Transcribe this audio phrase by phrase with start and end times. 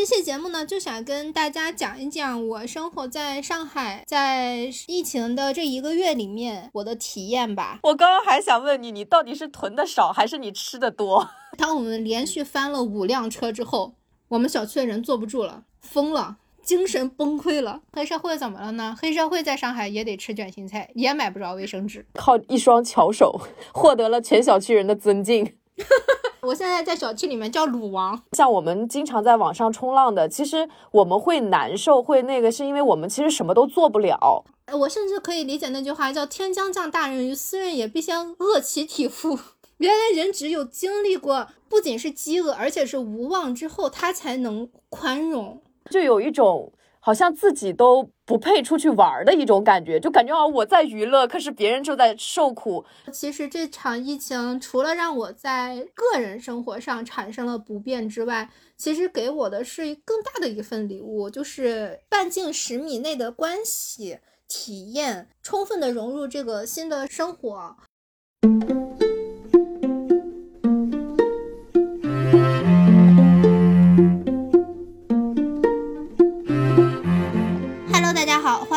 [0.00, 7.80] 这期节目呢，就想跟大家讲一讲我生活在上海，在疫情的这一个月里面我的体验吧。
[7.82, 11.28] 我刚刚还想问你，你到底是囤的少，还是你吃的多？
[11.58, 13.92] 当我们连续翻了五辆车之后，
[14.28, 17.82] 我们小区的人坐不住了，疯了，精神崩溃了。
[17.92, 18.96] 黑社会怎么了呢？
[18.98, 23.38] 黑社会在上海也得吃卷心菜，也买不着卫生纸，靠一双巧手
[23.74, 25.56] 获得了全小区人的尊敬。
[26.42, 28.20] 我现在在小区里面叫鲁王。
[28.32, 34.44] 像我们经常在网上冲浪的，其实我们会难受，会那个，是因为我们其实什么都做不了。
[34.72, 39.38] 我甚至可以理解那句话，叫“天将降大任于斯人也，必先饿其体肤”。
[39.78, 45.62] 原来人只有经历过不仅是饥饿，而且是无望之后，他才能宽容。
[45.90, 46.72] 就有一种。
[47.00, 52.84] 好像自己都不配出去玩儿的一种感觉，就感觉啊我在娱乐，可是别人就在受苦。
[53.12, 67.76] 其实这场疫情除了让我在个人生活上产生了不便之外，其实给我的是更大的一份礼物，就是半径十米内的关系体验，充分的融入这个新的生活。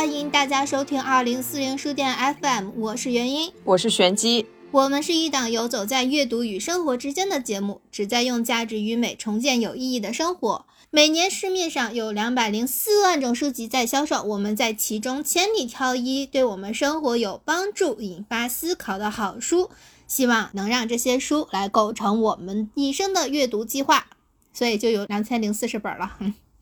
[0.03, 10.65] 欢迎大家收听二零四零书店 FM，我是元音，我是玄机，我们是一档游走在阅读与生活之间的节目，旨在用价值与美重建有意义的生活。
[10.89, 19.69] 每年市面上有两百零四万种书籍在销售，我们在其中千里挑一，对我们生活有帮助、引发思考的好书，
[20.05, 24.07] 希望能让这些书来构成我们一生的阅读计划。
[24.51, 26.17] 所以就有两千零四十本了。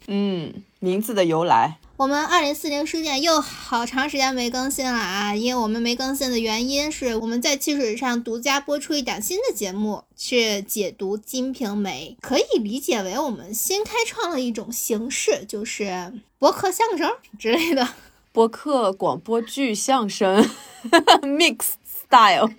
[0.05, 1.79] 嗯，名字的由来。
[2.01, 5.35] 我们二零四零书店又好长时间没更新了啊！
[5.35, 17.07] 因为我们没更新的原因是我们在汽水上独家播出一档新的节目，是解读《金瓶梅》，可以理解为我们新开创了一种形式，就是博客相声
[17.37, 17.87] 之类的。
[18.33, 20.49] 博客广播剧相声
[21.21, 22.49] mix style。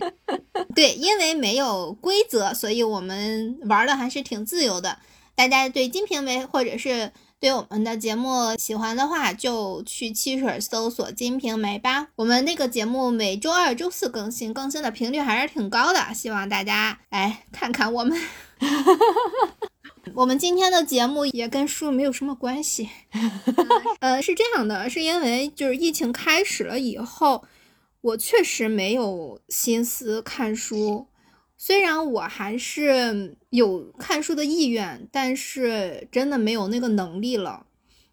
[0.72, 4.98] 对，因为没有规则，所以我们玩的还是挺自由的。
[5.34, 7.10] 大家对《金瓶梅》或者是
[7.42, 12.06] 对我们的节目喜欢的话，就去汽水搜索《金瓶梅》吧。
[12.14, 18.16] 我们那个节目每周二、周四更新，更新的频率还是挺高的，希望大家来看看我们。
[20.14, 22.88] 我们今天的节目也跟书没有什么关系。
[23.98, 27.42] 呃，是这样的，是因为就是疫情开始了以后，
[28.02, 31.08] 我确实没有心思看书。
[31.64, 37.66] 虽然我还是有看书的意愿，但是真的没有那个能力了，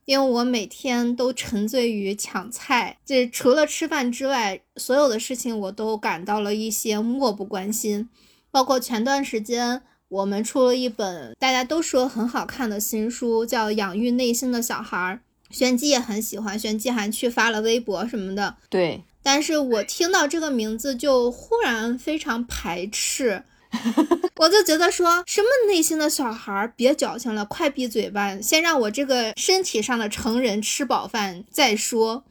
[0.06, 8.08] 因为我每天都沉醉于抢菜，这除了吃饭之外，所有的事情我都感到了一些漠不关心。
[8.52, 15.20] 包括前段时间我们出了一本大家都说很好看的新书，叫《养育内心的小孩》，
[15.58, 18.58] 玄机也很喜欢，玄机还去发了微博什么的。
[18.70, 19.04] 对。
[19.22, 23.44] 但是我听到这个名字就忽然非常排斥，
[24.38, 32.24] 我就觉得说什么内心的小孩别矫情了，快闭嘴吧，先让我这个身体上的成人吃饱饭再说。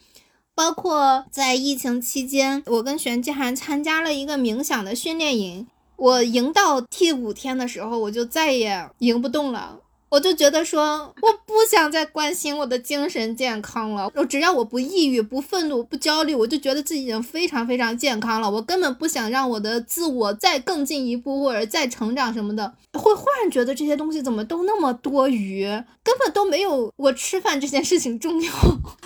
[0.55, 9.79] 包括在疫情期间，我跟玄机还参加了一个冥想的训练营，我赢到第五天的时候，我就再也赢不动了。
[10.09, 14.11] 我就觉得说，我不想再关心我的精神健康了。
[14.15, 18.51] 我只要我不抑郁、不愤怒、不焦虑，我就觉得自己已经非常非常健康了。
[18.51, 22.73] 我根本不想让我的自我再更进一步，或者再成长什么的。
[22.95, 25.65] 会忽然觉得这些东西怎么都那么多余，
[26.03, 28.53] 根本都没有我吃饭这件事情重要。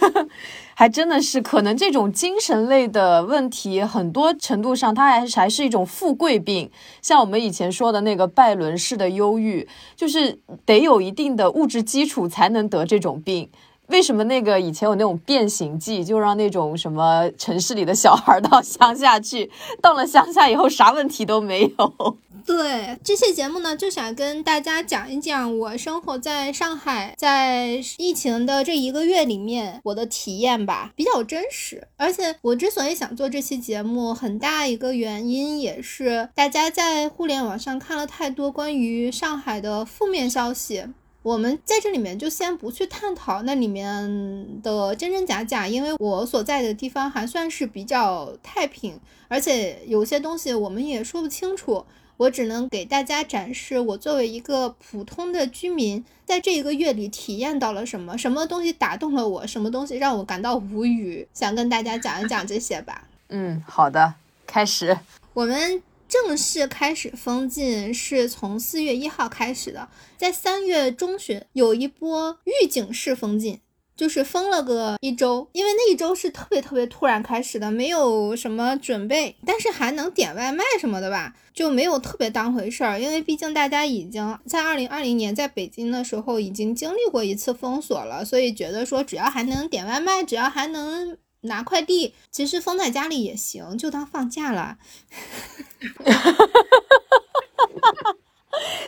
[0.82, 6.68] 还真的是，可能这种精神类的问题，很多程度上它还还是一种富贵病。
[7.00, 13.48] 像我们以前说的那个拜伦式的忧郁，就是得有一定的物质基础才能得这种病。
[13.90, 19.48] 为什么那个以前有那种变形计，就让那种什么城市里的小孩到乡下去，
[19.80, 22.16] 到了乡下以后啥问题都没有？
[22.44, 31.86] 对这期节目呢，就想跟大家讲一讲我生活在上海，在疫情的这一个月里面我的体验吧，比较真实。
[31.96, 40.84] 而且我之所以想做这期节目，很大一个原因也是大家在互联网上看了太多关于上海的负面消息。
[41.22, 51.84] 我们在这里面就先不去探讨那里面的真真假假，因为我所在的地方还算是比较太平，而且有些东西我们也说不清楚。
[52.16, 63.08] 我只能给大家展示我作为一个普通的居民，在这一个月里体验到了什么，什么东西打动了我，什么东西让我感到无语，想跟大家讲一讲这些吧。
[63.28, 64.14] 嗯，好的，
[64.46, 64.98] 开始。
[65.34, 65.82] 我们。
[66.12, 69.88] 正式开始封禁是从四月一号开始的，
[70.18, 73.58] 在三月中旬有一波预警式封禁。
[73.94, 82.98] 就是封了个一周，因为那一周是特别特别突然开始的，没有什么准备，但是还能点外卖什么的吧，就没有特别当回事儿。
[82.98, 94.78] 因为毕竟大家已经在二零二零年在北京的时候已经经历过一次封锁了，所以觉得说只要还能点外卖，只要还能拿快递，其实封在家里也行，就当放假了。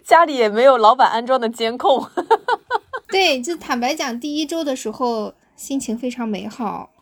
[0.04, 2.08] 家里也没有老板安装的监控。
[3.08, 6.90] 对，就坦白讲，第一周的时候心情非常美好。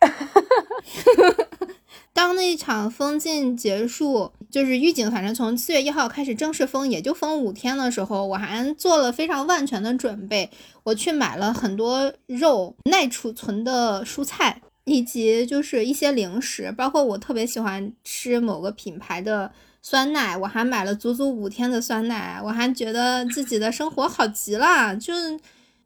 [2.14, 10.50] 当那场封禁结束，就是预警，反正从四月一号开始正式封，也就封五天的时候，我还做了非常万全的准备，
[10.82, 19.50] 我去买了很多肉、耐储存的蔬菜，以及就是一些零食，包括我特别喜欢吃某个品牌的
[19.80, 25.14] 酸奶，我还买了足足五天的酸奶，我还觉得自己的生活好极了，就。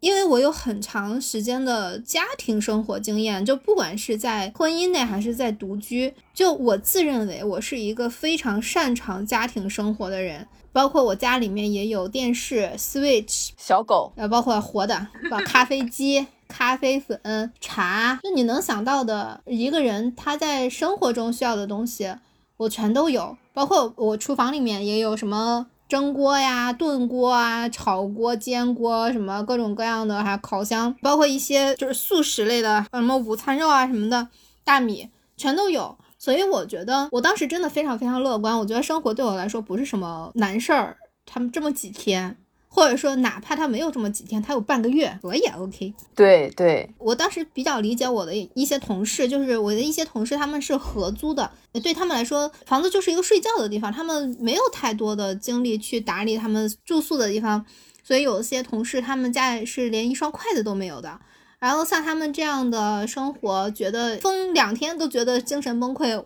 [0.00, 10.46] 因为我有很长时间的家庭生活经验，就不管是在婚姻内还是在独居，就我自认为我是一个非常擅长家庭生活的人。
[10.72, 22.14] 包括我家里面也有电视、Switch、小狗，呃，包括活的，把咖啡机、咖啡粉、茶，就你能想到的一个人他在生活中需要的东西，
[22.58, 23.38] 我全都有。
[23.54, 25.69] 包括我厨房里面也有什么。
[25.88, 34.29] 蒸锅呀、炖锅啊、炒锅、煎锅，什么各种各样的，还有烤箱，包括一些就是素食类的，什么午餐肉啊什么的，
[34.65, 35.97] 大米全都有。
[36.19, 40.97] 所以我觉得我当时真的非常非常乐观，我觉得生活对我来说不是什么难事儿。
[41.25, 42.37] 他们这么几天。
[42.76, 45.94] 或者说，哪怕他没有这么几天，他有半个月，我也 OK。
[46.14, 51.50] 对对，我当时比较理解我的一些同事，就是我的一些同事，他们是合租的，
[51.82, 57.64] 对他们来说，房子就是一个睡觉的地方，他们没有太多的精力去打理他们住宿的地方，
[58.02, 61.19] 所以有些同事他们家里是连一双筷子都没有的。
[61.58, 66.23] 然后像他们这样的生活，觉得封两天都觉得精神崩溃，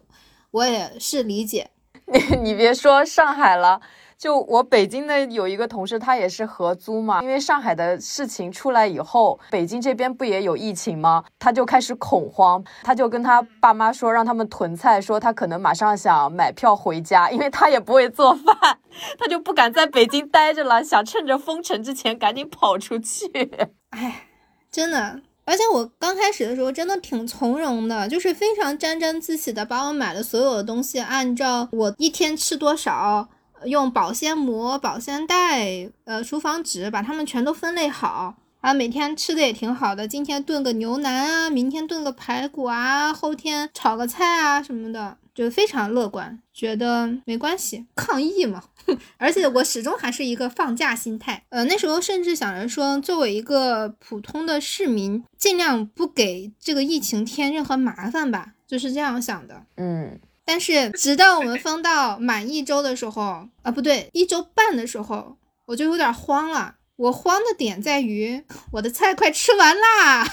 [0.50, 1.70] 我也是理解。
[2.42, 3.80] 你别说上海了。
[4.20, 7.22] 就我北京的有一个同事，他也是合租嘛。
[7.22, 11.24] 因为上海的事情出来以后，北京这边不也有疫情吗？
[11.38, 18.78] 他就开始恐慌，他就跟他爸妈说，让他们囤菜，说他可能马上想买票回家，因为他也不会做饭，
[19.18, 23.26] 他就不敢在北京待着了，想趁着封城之前赶紧跑出去。
[23.88, 24.26] 哎，
[24.70, 33.30] 真的，而且我刚开始的时候真的挺从容的，就是非常沾沾自喜的把我买的所有的东西按照我一天吃多少。
[33.64, 40.06] 用保鲜膜、保鲜袋、呃厨房纸把它们全都分类好啊，每天吃的也挺好的。
[40.06, 48.62] 今天炖个牛腩啊，明天炖个排骨啊，后天炒个菜啊什么的，就非常乐观，觉得没关系，抗疫嘛。
[49.18, 51.44] 而且我始终还是一个放假心态。
[51.50, 59.62] 呃，那时候甚至想着说，作为一个普通的市民，尽量不给这个疫情添任何麻烦吧，就是这样想的。
[59.76, 60.18] 嗯。
[60.50, 65.36] 但是，直到我们 封到满一周的时候，啊，不对，一周半的时候，
[65.66, 66.74] 我就有点慌了。
[66.96, 68.42] 我慌的点在于，
[68.72, 70.26] 我的菜快吃完啦。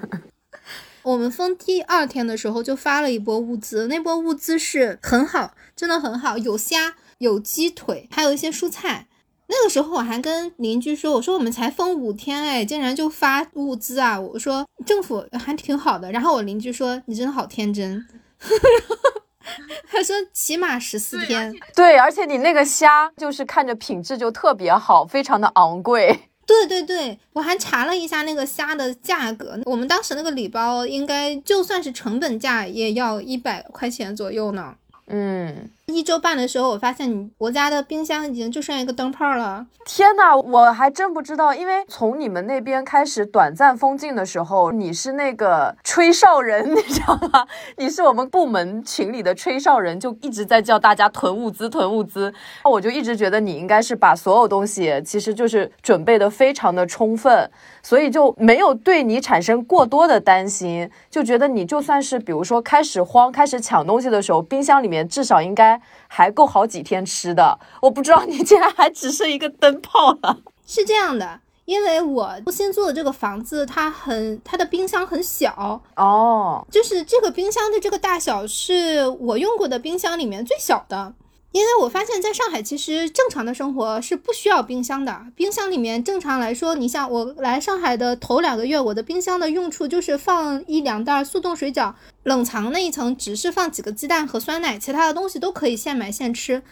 [1.04, 9.06] 我们封第二天的时候就发了一波物资，那波物资是很好，真的很好，有虾，有鸡腿，还有一些蔬菜。
[9.48, 14.18] 那个时候我还跟邻居说，我说我们才封五天，哎，竟然就发物资啊！
[14.18, 16.10] 我说政府还挺好的。
[16.10, 18.02] 然后我邻居说，你真的好天真。
[19.90, 26.18] 他说起码十四天，对，而且你那个虾就是看着品质就特别好，非常的昂贵。
[26.46, 34.74] 对对对，我还查了一下那个虾的价格，我们当时那个礼包应该就算是成本价也要一百块钱左右呢。
[35.08, 35.70] 嗯。
[35.92, 39.64] 一周半的时候，我发现你我家的冰箱已经就剩一个灯泡了。
[39.84, 47.46] 天呐，我还真不知道，因为从你们那边开始短暂封禁的时候，你是那个吹哨人， 你知道吗？
[47.78, 52.34] 你是我们部门群里的吹哨人，就一直在叫大家囤物资、囤物资。
[52.64, 57.48] 我就一直觉得你应该是把所有东西，其实就是准备的非常的充分，
[57.80, 65.75] 所以就没有对你产生过多的担心，就觉得你就算是比如说开始慌、开始抢东西的时候，冰箱里面至少应该。
[66.08, 70.38] 还够好几天吃的，我不知道你竟然还只剩一个灯泡了。
[70.66, 81.14] 是这样的，因为我新租的这个房子，它很它的冰箱很小哦，就是这个冰箱的这个大小是我用过的冰箱里面最小的。
[81.52, 85.26] 因为我发现在上海，其实正常的生活是不需要冰箱的。
[85.34, 96.62] 冰箱里面正常来说，你像我来上海的头两个月，我的冰箱的用处就是放一两袋速冻水饺，冷藏那一层只是放几个鸡蛋和酸奶，其他的东西都可以现买现吃。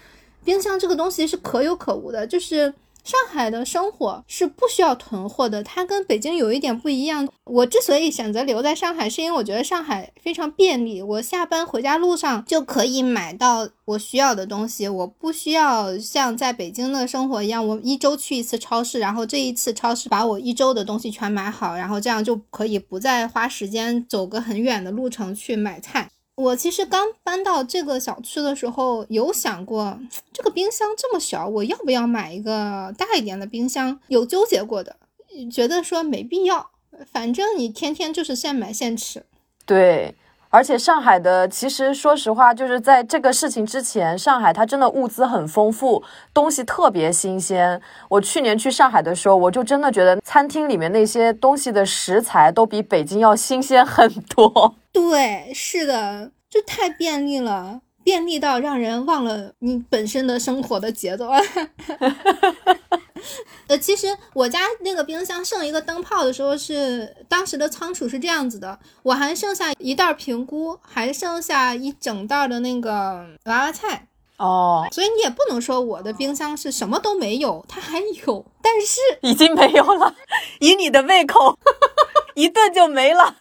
[0.45, 2.75] 冰箱这个东西是可有可无的，就是。
[3.05, 7.29] 上海的生活是不需要囤货的，它跟北京有一点不一样。
[7.45, 26.09] 我之所以选择留在上海，是因为我觉得上海非常便利，我下班回家路上就可以买到我需要的东西，我不需要像在北京的生活一样，我一周去一次超市，然后这一次超市把我一周的东西全买好，然后这样就可以不再花时间走个很远的路程去买菜。
[26.37, 29.97] 我其实刚搬到这个小区的时候，有想过
[30.33, 34.01] 这个冰箱这么小，我要不要买一个大一点的冰箱？
[34.09, 34.97] 有纠结过的，
[35.53, 36.71] 觉得说没必要，
[37.13, 39.25] 反正你天天就是现买现吃。
[39.65, 40.17] 对，
[40.51, 46.03] 而且上海的其实说实话，就是在这个事情之前，上海它真的物资很丰富，
[46.35, 47.81] 东西特别新鲜。
[48.09, 54.75] 我去年去上海的时候，我就真的觉得餐厅里面那些东西的食材都比北京要新鲜很多。
[54.95, 61.29] 对，是的，就太便利了，便利到让人忘了你本身的生活的节奏。
[63.67, 74.07] 呃，其实我家那个冰箱剩一个灯泡的时候，是当时的仓储是这样子的，我还剩下一袋平菇，还剩下一整袋的那个娃娃菜。
[74.37, 80.15] 哦，所以你也不能说我的冰箱是什么都没有，它还有，但是 已经没有了。
[80.61, 81.59] 以你的胃口，
[82.35, 83.37] 一顿就没了。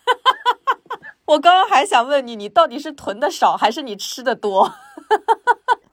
[1.25, 4.74] 我刚刚还想问你，你到底是囤的少还是你吃的多？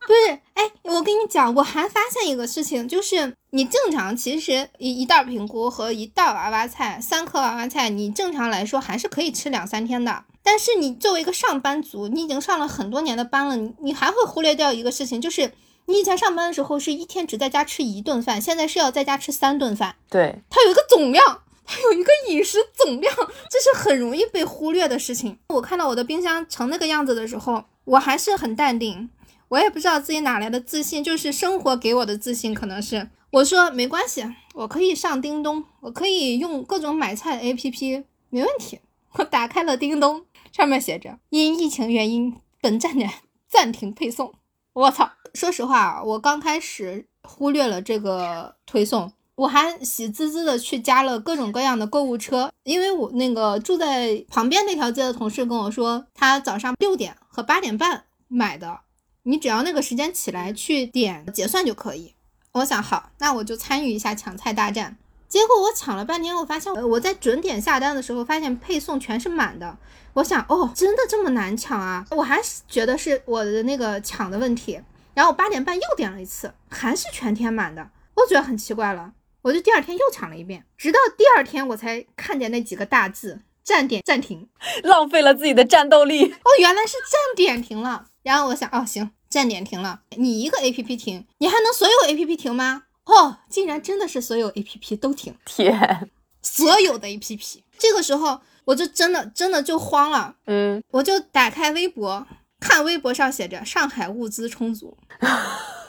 [0.07, 10.25] 不是，哎，我跟你讲，我还发现一个事情，就是你正常其实一一袋平菇和一袋娃娃菜，三颗娃娃菜，你正常来说还是可以吃两三天的。
[10.43, 15.53] 但是你作为一个上班族，你已经上了很多年的班了，你你还会忽略掉一个事情，就是
[15.85, 19.95] 你以前上班的时候是一天只在家吃一顿饭，现在是要在家吃三顿饭。
[20.09, 21.43] 对，它有一个总量。
[21.73, 23.15] 它有一个饮食总量，
[23.49, 25.39] 这是很容易被忽略的事情。
[25.51, 29.09] 我看到我的冰箱成那个样子的时候，我还是很淡定。
[29.47, 34.25] 我也不知道自己哪来的自信，就是生活给我的自信，可能是我说没关系，
[34.55, 38.81] 我可以上叮咚，我可以用各种买菜 APP，没问题。
[39.13, 43.09] 我打开了叮咚，上面写着因疫情原因，本站点
[43.49, 44.35] 暂停配送。
[44.73, 45.13] 我操！
[45.35, 49.13] 说实话，我刚开始忽略了这个推送。
[49.41, 58.81] 我还喜滋滋的去加了各种各样的购物车，因为我那个住在旁边那条街的同事跟我说，他早上六点和八点半买的，
[59.23, 62.15] 你只要那个时间起来去点结算就可以。
[62.53, 64.99] 我想好，那我就参与一下抢菜大战。
[65.27, 69.79] 结果我抢了半天，我发现我在准点下单的时候，发现配送全是满的。
[70.13, 72.05] 我想，哦，真的这么难抢啊？
[72.11, 74.79] 我还觉得是我的那个抢的问题。
[75.15, 79.15] 然后八点半又点了一次，还是全天满的，我觉得很奇怪了。
[79.43, 84.49] 我就第二天又抢了一遍，直到第二天我才看见那几个大字“站点暂停”，
[84.85, 86.25] 浪费了自己的战斗力。
[86.25, 88.07] 哦，原来是站点停了。
[88.23, 92.83] 然后我想，哦，行，站点停了，你一个 A P P 停，你还能所有 A P P 停吗？
[93.05, 95.35] 哦，竟然真的是所有 A P P 都停。
[95.47, 96.11] 天，
[96.43, 97.65] 所有的 A P P。
[97.79, 100.37] 这个时候我就真的真的就慌了。
[100.45, 102.27] 嗯，我就打开微博，
[102.61, 104.99] 看微博上写着上海物资充足。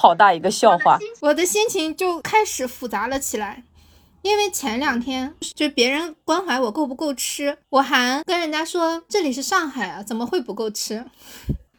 [0.00, 3.64] 好大一个笑话，我的心情就开始复杂了起来，
[4.22, 11.04] 因为前两天就别人关怀我够不够吃，我还跟人家说这里是上海啊，怎么会不够吃？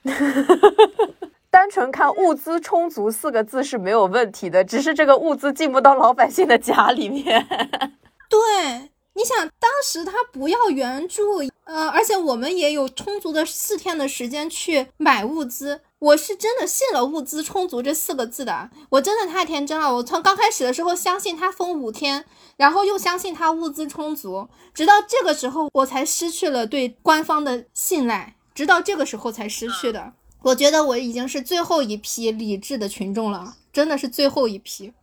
[1.50, 7.48] 单纯看物资充足四个字是没有问题的，只是这个物资进不到老百姓的家里面。
[8.30, 15.80] 对，你想当时他不要援助，呃，而且我们也有充足的四天的时间去买物资。
[16.00, 19.94] 我是真的信了“物资充足”这四个字的，我真的太天真了。
[19.96, 22.24] 我从刚开始的时候相信他封五天，
[22.56, 30.14] 然后又相信他物资充足，直到这个时候我才失去了对官方的信赖，直到这个时候才失去的。
[30.42, 34.94] 我觉得我已经是最后一批理智的群众了，真的是最后一批。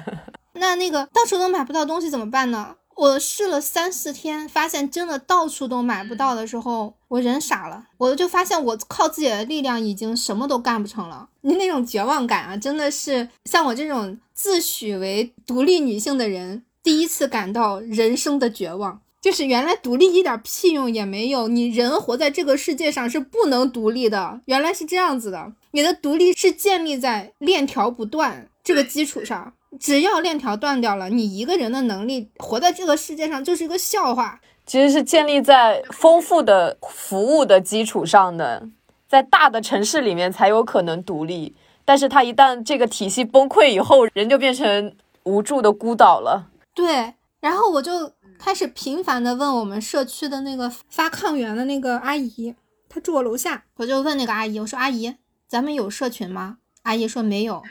[0.54, 2.76] 那那个到处都买不到东西怎么办呢？
[2.96, 7.86] 我试了三四天，发现真的到处都买不到的时候，我人傻了。
[7.98, 11.28] 我就发现我靠自己的力量已经什么都干不成了。
[11.42, 19.00] 你那种绝望感啊，真的是像我这种自诩为独立女性的人，第一次感到人生的绝望。
[19.20, 24.40] 就是原来独立一点屁用也没有，你人活在这个世界上是不能独立的。
[24.46, 29.52] 原来是这样子的，你的独立是建立在链条不断这个基础上。
[29.78, 34.40] 只要链条断掉了，你一个人的能力活在这个世界上就是一个笑话。
[34.66, 38.68] 其实是建立在丰富的服务的基础上的。
[39.08, 41.54] 在大的城市里面才有可能独立，
[41.84, 44.92] 但是它一旦这个体系崩溃以后，人就变成
[45.22, 46.48] 无助的孤岛了。
[46.74, 52.56] 对，然后我就开始频繁的问我们社区的那个发抗原的那个阿姨，
[52.88, 55.14] 她住我楼下，我就问那个阿姨，我说阿姨，
[55.46, 56.58] 咱们有社群吗？
[56.82, 57.62] 阿姨说没有。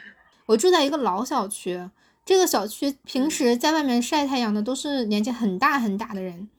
[0.45, 1.89] 我住在一个老小区，
[2.25, 6.49] 这个小区平时在外面晒太阳的都是年纪很大很大的人。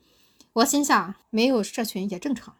[0.52, 2.54] 我心想，没有社群也正常。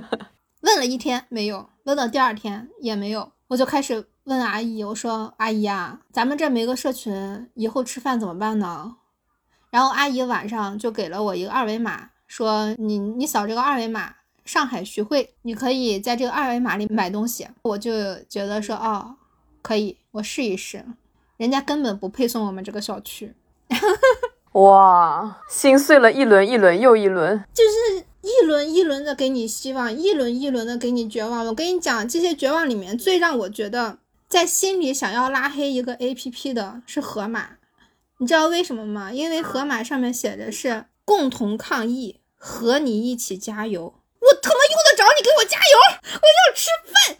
[0.60, 8.96] 问了一天没有，问到第二天也没有，我就开始问阿姨，我说阿姨啊，咱们这没个社群，以后吃饭怎么办呢？
[9.70, 17.48] 然后阿姨晚上就给了我一个二维码，说你你扫这个二维码，上海徐汇，你可以在这个二维码里买东西。
[17.62, 19.16] 我就觉得说哦，
[19.62, 20.84] 可以，我试一试。
[21.42, 23.34] 人家根本不配送我们这个小区。
[24.52, 31.44] 哇，心碎了一轮一轮又一轮，就是一轮一轮的给你希望，一轮一轮的给你绝望。
[31.46, 37.56] 我跟你讲，这些绝望里面最让我觉得在心里想要拉黑一个 A P P 的是盒马，
[38.18, 39.10] 你知道为什么吗？
[39.12, 43.94] 因为盒马上面写的是共同抗疫，和你一起加油。
[44.20, 45.74] 我他妈用得着你给我加油？
[46.22, 47.16] 我要吃饭，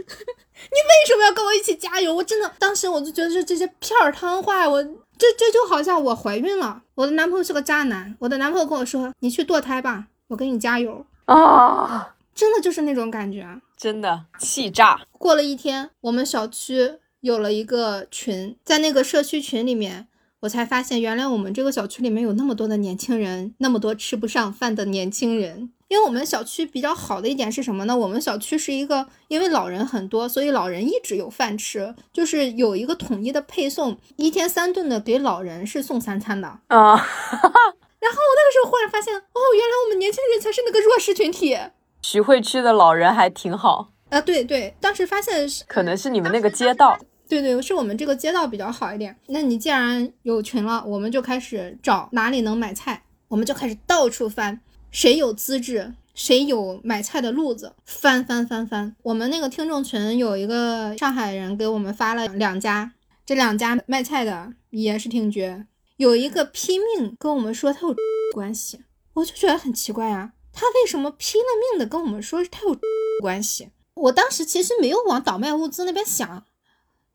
[0.71, 2.15] 你为什么要跟我一起加油？
[2.15, 4.87] 我真的当时我就觉得是这些片儿汤话，我。
[5.19, 15.01] 这这就好像我怀孕了，我的男朋友是个渣男，我的男朋友跟我说：“你去堕胎吧，我给你加油啊！”真的就是那种感觉，真的气炸。
[15.13, 20.09] 过了一天，我们小区有了一个群，在那个社区群里面，
[20.41, 25.71] 我才发现原来我们这个小区里面有那么多的年轻人，那么多吃不上饭的年轻人。
[25.93, 27.95] 因为我们小区比较好的一点是什么呢？
[27.95, 36.57] 我们小区是一个，因为老人很多，所以老人一直有饭吃，就是有一个统一的配送，一天三顿的给老人是送三餐的啊。
[36.97, 41.59] 然后我那个时候忽然发现，哦，原来我们年轻人才是那个弱势群体。
[42.01, 49.15] 徐汇区的老人还挺好啊，对对，当时发现是可能是你们那个街道，对对，是我们这个街道比较好一点。
[49.27, 54.59] 那你既然有群了，我们就开始找哪里能买菜，我们就开始到处翻。
[54.93, 58.95] 谁有资质，谁有买菜的路子，翻翻翻翻。
[59.03, 62.93] 我们那个听众群有一个上海人给我们发了两家，
[63.25, 65.67] 这两家卖菜的也是挺绝。
[65.97, 67.97] 有一个拼命跟我们说他有
[68.35, 68.83] 关系，
[69.15, 72.79] 我就觉得很奇怪啊，他为什么拼了命的跟我们说他有
[73.23, 73.71] 关系？
[73.95, 76.45] 我当时其实没有往倒卖物资那边想。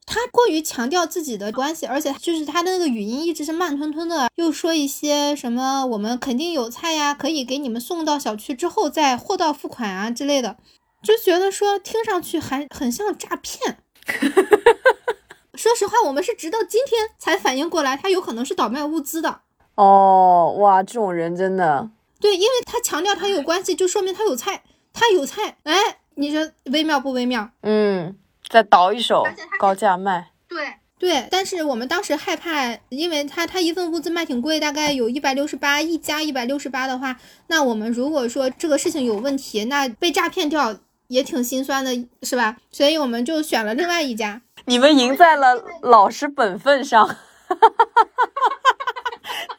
[0.09, 10.55] 他过于强调自己的关系，而且就是他的那个语音一直是慢吞吞的，又说一些什么我们肯定有菜呀，可以给你们送到小区之后再货到付款啊之类的，
[11.03, 13.79] 就觉得说听上去还很像诈骗。
[15.53, 19.41] 说实话，我们是直到今天才反应过来，他有可能是倒卖物资的。
[19.75, 21.89] 哦，哇，这种人真的
[22.21, 27.49] 对，因为他强调他有关系，就说明他有菜，他有菜，哎，你说微妙不微妙？
[27.61, 28.15] 嗯。
[28.49, 29.25] 再倒一手，
[29.59, 30.31] 高价卖。
[30.47, 37.15] 对对，但是我们当时害怕，因为他他一份物资卖挺贵，大概有一百六十八一加一百六十八的话，
[37.47, 40.75] 那我们如果说这个事情有问题，那被诈骗掉
[41.07, 41.91] 也挺心酸的，
[42.23, 42.57] 是吧？
[42.71, 44.41] 所以我们就选了另外一家。
[44.65, 47.07] 你们赢在了老实本分上，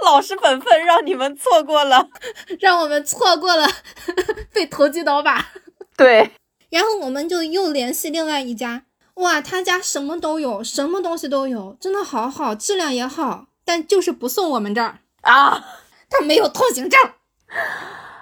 [0.05, 2.09] 老实本分让你们错过了，
[2.59, 3.69] 让我们错过了
[4.53, 5.47] 被投机倒把。
[5.97, 6.33] 对。
[6.71, 15.65] 然后我们就又联系另外一家，哇，他家什么都有，什么东西都有，真的好好，质量也好，但就是不送我们这儿啊，
[16.11, 17.01] 他没有通行证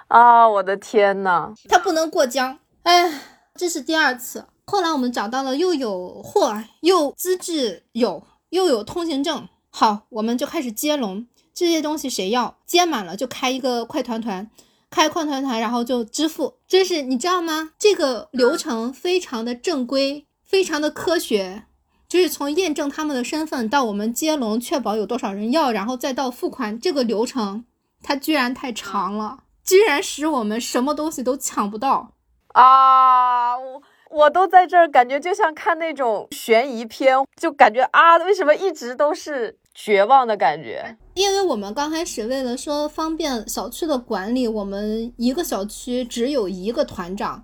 [0.07, 3.21] 啊，我的天呐，他不能过江，哎，
[3.55, 4.45] 这是第二次。
[4.65, 14.49] 后来我们找到了，又有货，又资质有，又有通行证，好，我们就开始接龙，这些东西谁要，接满了就开一个快团团。
[14.89, 17.71] 开矿团团，然后就支付，就是你知道吗？
[17.77, 21.63] 这个流程非常的正规，非常的科学，
[22.07, 27.65] 就是从验证他们的身份到我们接龙，确保有多少人要，然后再到付款，这个流程
[28.01, 32.13] 它居然太长了，居然使我们什么东西都抢不到
[32.53, 33.57] 啊！
[33.57, 39.59] 我我都在这儿，感觉就像看那种悬疑片，就感觉啊，为什么一直都是？
[39.79, 47.43] 绝望的感觉，因为我们刚开始为了说方便小区的管理，我们一个小区只有一个团长，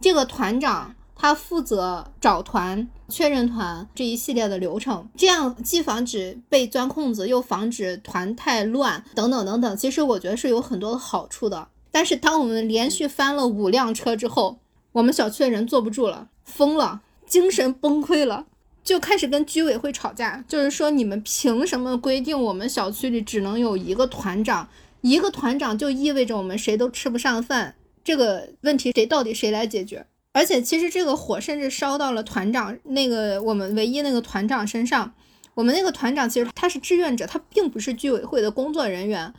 [0.00, 9.76] 这个团长他负责找团、确认团这一系列的流程，这样既防止被钻空子，又防止团太乱，等等等等。
[9.76, 11.66] 其实我觉得是有很多的好处的。
[11.90, 14.60] 但是当我们连续翻了五辆车之后，
[14.92, 18.46] 我们小区的人坐不住了，疯了，精神崩溃了。
[18.88, 24.66] 就开始跟居委会吵架，就是说你们凭什么规定我们小区里只能有一个团长？
[25.02, 30.06] 一个团长就意味着我们谁都吃不上饭，这个问题谁到底谁来解决？
[30.32, 35.12] 而且其实这个火甚至烧到了团长那个我们唯一那个团长身上。
[35.52, 39.34] 我们那个团长其实他是志愿者，他并不是居委会的工作人员。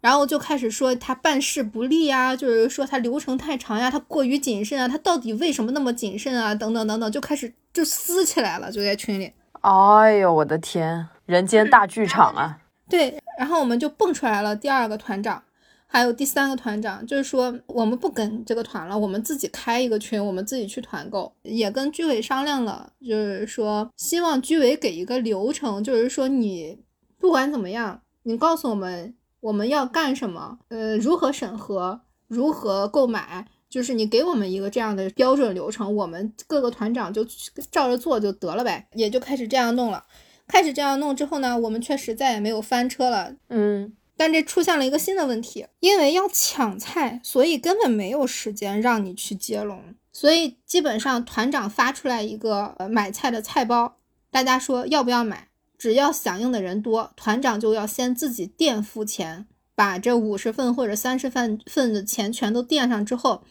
[0.00, 6.54] 然后就开始说他办事不力啊，就是说他流程太长呀，他过于谨慎啊，他到底为什么那么谨慎啊？
[6.54, 9.32] 等等等等，就开始就撕起来了，就在群里。
[9.60, 12.58] 哎呦，我的天，人间大剧场啊！
[12.88, 15.42] 对，然后我们就蹦出来了第二个团长，
[15.88, 26.78] 还有第三个团长，就是说我们不跟这个团了，我们自己开一个群，我们自己去团购，也跟居委商量了，就是说希望居委给一个流程，就是说你
[27.18, 29.12] 不管怎么样，你告诉我们。
[29.40, 30.58] 我们要干什么？
[30.68, 32.00] 呃，如何审核？
[32.26, 33.46] 如何购买？
[33.70, 37.22] 就是你给我们一个这样的标准流程，我们各个团长就
[37.70, 40.04] 照着做就得了呗，也就开始这样弄了。
[40.46, 43.34] 开始这样弄之后呢，我们确实再也没有翻车了。
[43.50, 49.82] 嗯，但这出现了一个新的问题，因为要抢菜，所以根本没有时间让你去接龙。
[50.10, 53.98] 所以基本上团长发出来一个呃买菜的菜包，
[54.30, 55.47] 大家说要不要买？
[55.78, 63.42] 只要响应的人多，团长就要先自己垫付钱，把这五十份或者三十份份的钱全都垫上之后，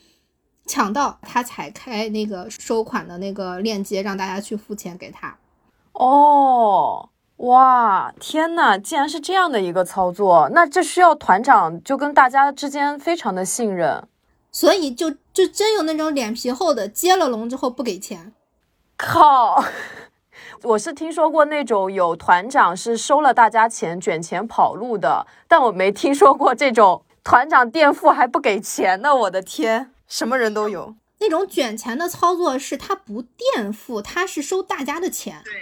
[0.65, 5.37] 抢到他才开那个收款的那个链接，让大家去付钱给他。
[5.93, 14.05] 哦，哇，天呐，竟然是这样的一个操作，那这需要团长就跟大家之间非常的信任，
[14.51, 18.33] 所以就就真有那种脸皮厚的，接了龙之后不给钱，
[18.97, 19.63] 靠。
[20.63, 29.15] 我是听说过那种有团长是收了大家钱卷钱跑路的，但我没听说过这种团长垫付还不给钱呢。
[29.15, 30.95] 我的天，什么人都有。
[31.19, 35.41] 那种卷钱的操作是他不垫付，他是收大家的钱。
[35.43, 35.53] 对。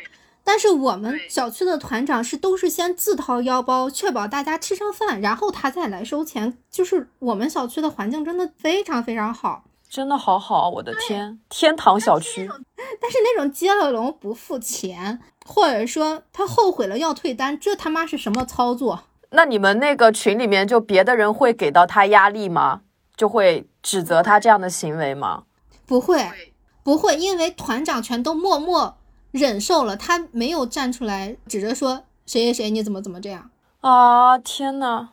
[0.44, 6.56] 但是我们小区的团长是都是先自掏腰包，确保大家吃上饭，然后他再来收钱。
[6.70, 9.64] 就是我们小区的环境真的非常非常好。
[9.90, 12.48] 真的好好，我的天，天堂小区。
[13.00, 19.04] 但是那种接了龙不付钱，或者说他后悔了要退单，这他妈是什么操作？
[19.32, 22.82] 那你们那个群里面就别的人会给到他压力吗？
[23.16, 25.44] 就会指责他这样的行为吗？
[25.86, 28.98] 不会，不会，因为团长全都默默
[29.32, 33.50] 忍受了，他没有站出来指着说谁谁谁你怎么怎么这样
[33.82, 34.38] 啊！
[34.38, 35.10] 天呐，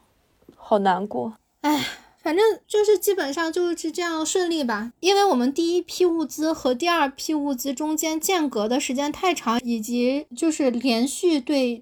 [0.56, 1.86] 好难过，哎。
[2.22, 11.80] 反正就是基本上就是这样顺利吧，因为我们第一批物资和第二批物资中间间隔的时间太长，以及就是连续对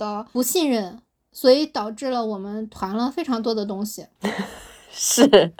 [0.00, 4.06] 的不信任，所以导致了我们团了非常多的东西。
[4.90, 5.52] 是，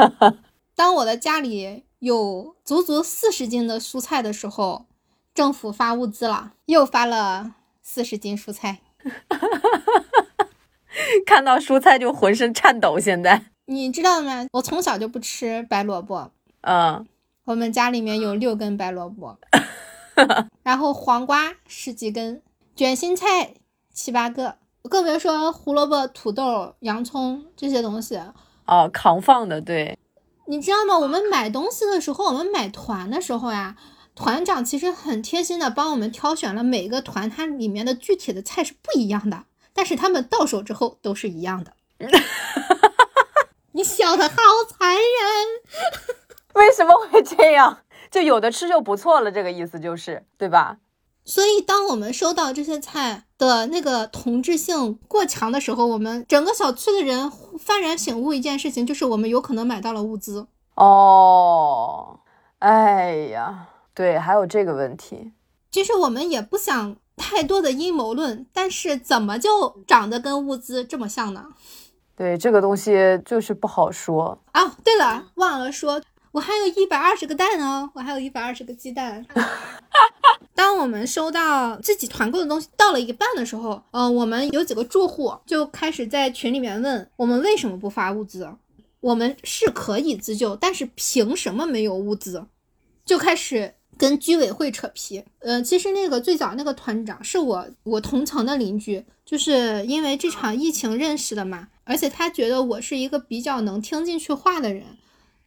[0.74, 4.86] 当我的家里有足足四十斤的蔬菜的时候，
[5.34, 8.80] 政府发物资了，又发了四十斤蔬菜。
[11.26, 12.98] 看到蔬菜就浑身颤抖。
[12.98, 14.46] 现在你知道吗？
[14.52, 16.30] 我从小就不吃白萝卜。
[16.62, 17.06] 嗯，
[17.44, 19.38] 我们家里面有六根白萝卜，
[20.62, 22.42] 然后黄瓜十几根，
[22.74, 23.54] 卷心菜
[23.92, 24.56] 七八个，
[24.88, 28.20] 更别说胡萝卜、土豆、洋葱这些东西。
[28.66, 29.98] 哦，扛放的，对。
[30.46, 30.98] 你知道吗？
[30.98, 33.76] 我们买东西的时候，我们买团的时候呀，
[34.14, 39.44] 团长其实很贴心的帮我们挑选了每个团，它里面的具体的菜是不一样的。
[39.72, 41.72] 但是他们到手之后都是一样的，
[43.72, 44.36] 你笑的好
[44.68, 45.02] 残忍，
[46.54, 47.78] 为什么会这样？
[48.10, 50.78] 就有的吃就不错了，这个意思就是，对吧？
[51.24, 60.48] 所以当我们收到这些菜的那个同质性过强的时候，我们整个小区的人幡然醒悟一件事情，就是我们有可能买到了物资。
[60.74, 62.18] 哦，
[62.58, 65.32] 哎呀，对，还有这个问题。
[65.70, 66.96] 其实我们也不想。
[67.20, 71.44] 太多的阴谋论，但是怎么就长得跟物资这么像呢？
[72.16, 74.74] 对，这个东西就是不好说啊。
[74.82, 76.00] 对了，忘了说，
[76.32, 79.24] 我还有一百二十个蛋哦，我还有一百二十个鸡蛋。
[80.54, 88.48] 当我们收到自己团购的东西到了一半的时候，呃，我们有几个住户就开始在群里面问我们为什么不发物资？
[89.00, 92.46] 我们是可以自救，但是凭什么没有物资？
[93.04, 93.74] 就开始。
[94.00, 104.96] 跟居委会扯皮，呃，其实那个最早那个团长是我我同层的邻居，就是因为这场疫情认识的嘛，而且他觉得我是一个比较能听进去话的人，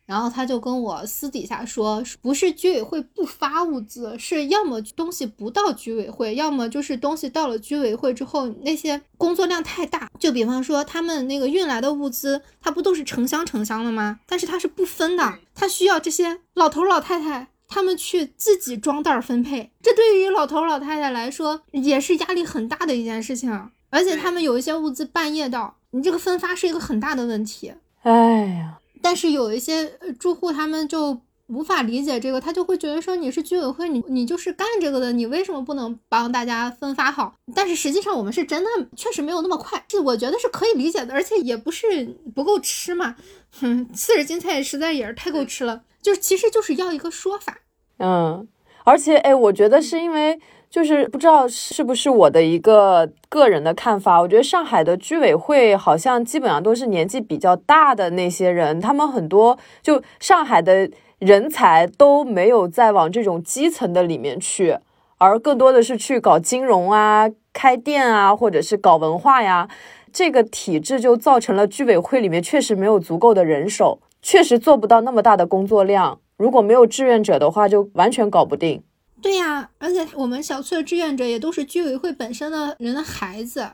[0.06, 14.20] 然后他就跟我私底下说，不是居委会不发物资，是要么东西不到居委会，要么就是东西到了居委会之后那些工作量太大，就比方说他们那个运来的物资，它不都是成箱成箱的吗？
[14.28, 17.48] 但是它是不分的，它需要这些老头老太太。
[17.73, 23.69] 他们去自己装袋分配，这对于老头老太太来说也是压力很大的一件事情。
[23.89, 27.73] 而且他们有一些物资半夜到，你这个分发是一个很大的问题。
[28.03, 37.36] 哎呀，但是有一些住户他们就无法理解这个，他就会觉得说你是居委会，你你就是干这个的，你为什么不能帮大家分发好？
[37.53, 43.15] 但是实际上我们是真的确实没有那么快，这我觉得是可以理解的，而且也不是不够吃嘛，
[43.59, 47.59] 哼，四十斤菜实在也是太够吃了，就是其实就是要一个说法，
[48.04, 48.48] 嗯，
[48.84, 50.39] 而且哎，我觉得是因为。
[50.74, 60.89] 就是不知道是不是我的一个个人的看法，我觉得上海的居委会好像基本上都是年纪比较大的那些人，他们很多就上海的
[61.20, 64.76] 人才都没有再往这种基层的里面去，
[65.20, 69.70] 而更多的是去搞金融啊、开店啊，或者是搞文化呀。
[70.12, 76.20] 这个体制就造成了居委会里面确实没有足够的人手，确实做不到那么大的工作量。
[76.38, 78.82] 如果没有志愿者的话，就完全搞不定。
[79.22, 83.65] 对呀，而且我们小区的志愿者也都是居委会本身的人的孩子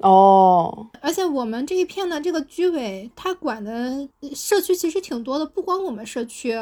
[0.00, 0.88] 哦。
[1.00, 6.52] 而且我们这一片的这个居委，他管的社区其实挺多的，不光我们社区。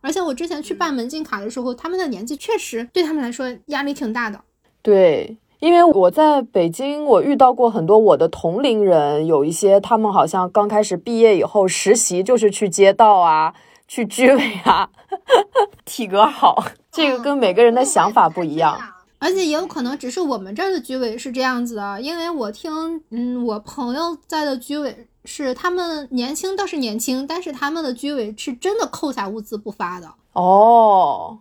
[0.00, 4.40] 而且我之前去办门禁卡的时候，他们的年纪确实对他们来说压力挺大的。
[4.80, 13.52] 对，因为我在北京，我遇到过很多我的同龄人，有一些他们好像刚开始毕业以后实习就是去街道啊。
[13.90, 14.88] 去居委啊，
[15.84, 18.78] 体格好，这个跟每个人的想法不一样，
[19.18, 31.40] 而且也有可能只是我们这儿的居委是这样子的，因为我听，嗯，我朋友在的居委是他们年轻倒是年轻，但是他们的居委是真的扣下物资不发的哦，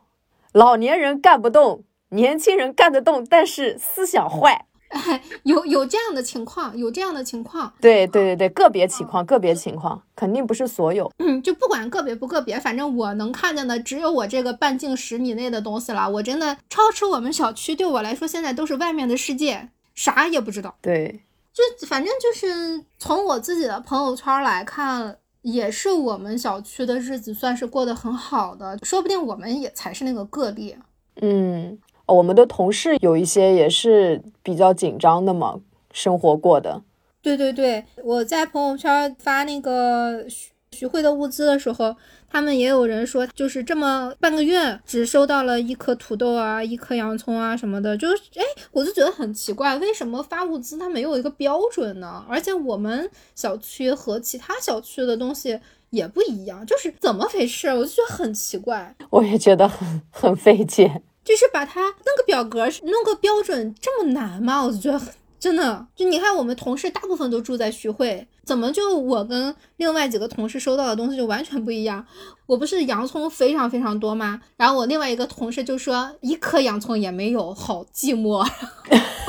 [0.52, 4.66] 老年人干不动，年轻人干得动，但是思想坏。
[5.10, 11.12] 哎，有有这样的情况，有这样的情况，对对对对，个别情况，个别情况，肯定不是所有。
[11.20, 16.10] 嗯，就不管个别不个别，反正我能看见的只有我这个半径十米内的东西了。
[16.10, 20.76] 我真的超出我们小区，对我来说现在都是外面的世界，啥也不知道。
[20.82, 21.22] 对，
[21.54, 30.76] 就反正就是从我自己的朋友圈来看，也是我们小区的日子算是过得很好的，说不定我们也才是那个个例。
[31.22, 31.78] 嗯。
[32.10, 35.60] 我们的同事有一些也是比较紧张的嘛，
[35.94, 36.82] 生活过的。
[37.22, 41.94] 对对对，我在朋友圈发那个徐徐汇的物资的时候，
[42.30, 52.24] 他们也有人说，就是这么半个月只收到了一颗土豆啊，一颗洋葱啊什么的，就是哎，我就觉得很奇怪，为什么发物资它没有一个标准呢？
[52.30, 57.68] 而且我们小区和其他小区的东西也不一样，就是怎么回事？
[57.68, 58.96] 我就觉得很奇怪。
[59.10, 61.02] 我也觉得很很费解。
[61.30, 64.64] 就是把它弄个表格，弄个标准这么难吗？
[64.64, 65.00] 我就觉得
[65.40, 72.04] 真的，就你看我们同事大部分都住在徐汇，怎么就我跟另外几个同事收到的东西就完全不一样？
[72.48, 74.42] 我不是洋葱非常非常多吗？
[74.58, 78.44] 然后我另外一个同事就说一颗洋葱也没有，好寂寞，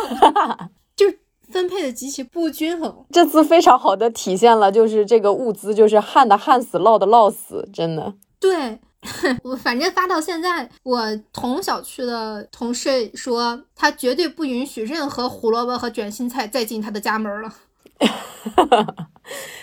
[0.97, 1.05] 就
[1.53, 3.05] 分配的极其不均衡。
[3.11, 8.15] 这次非常好的体现了，就是这个物资就是旱的旱死，涝的涝死，真的。
[8.41, 8.81] 对。
[9.43, 17.53] 我反正发到现在，我同小区的同事说，他绝对不允许任何胡萝卜和卷心菜再进他的家门了。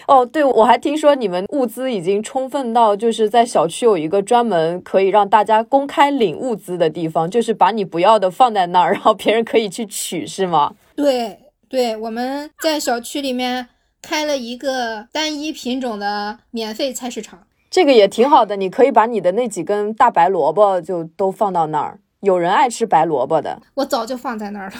[0.07, 10.73] 哦，对，我还听说你们物资已经充分到，就是在小区有一个专门可以让大家公开领物资的地方，就是把你不要的放在那儿， 然后别人可以去取，是吗？
[10.95, 13.67] 对，对，我们在小区里面
[14.01, 17.46] 开了一个单一品种的免费菜市场。
[17.69, 21.99] 这个也挺好的，你可以把你的那几根大白萝卜就都放到那儿。
[22.21, 24.75] 有人爱吃白萝卜的，我早就放在那儿了。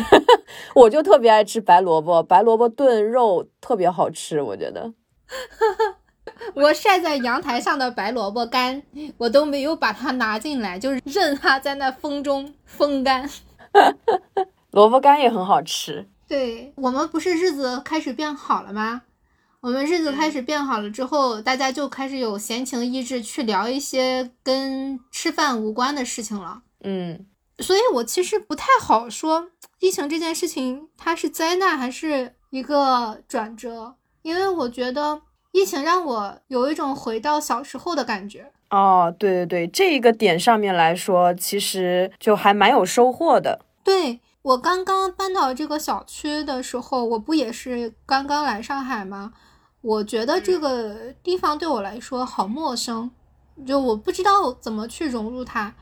[0.74, 4.92] 我就特别爱吃白萝卜，白萝卜炖肉特别好吃，我觉得。
[6.54, 8.82] 我晒在阳台上的白萝卜干，
[9.18, 13.28] 我都没有把它拿进来，就是任它在那风中风干。
[14.70, 16.08] 萝卜干也很好吃。
[16.26, 19.02] 对我们不是日子开始变好了吗？
[19.60, 26.62] 我们日子开始变好了之后，大家就开始有闲情逸致去聊一些跟吃饭无关的事情了。
[26.82, 27.26] 嗯，
[27.58, 35.20] 所以我其实不太好说疫情这件事情它是灾难还是一个转折，因为我觉得
[35.52, 38.50] 疫情让我有一种回到小时候的感觉。
[38.70, 43.66] 哦，对对对，这一个点上面来说，其实就还蛮有收获的。
[43.84, 49.34] 对我刚刚搬到这个小区的时候，我不也是刚刚来上海吗？
[49.82, 53.10] 我觉得这个地方对我来说好陌生，
[53.66, 55.74] 就我不知道怎么去融入它。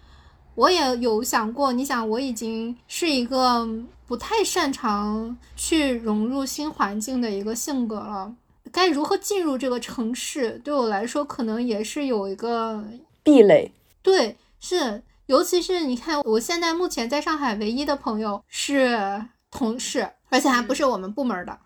[0.54, 3.68] 我也有想过，你想我已经是一个
[4.06, 8.34] 不太擅长去融入新环境的一个性格了，
[8.72, 12.84] 该如何进入这个城市，对我来说可能也是有一个
[13.22, 13.72] 壁垒。
[14.02, 21.58] 对，是，尤其是你看，我现在目前在上海唯一的朋友是同事，而且还不是我们部门的。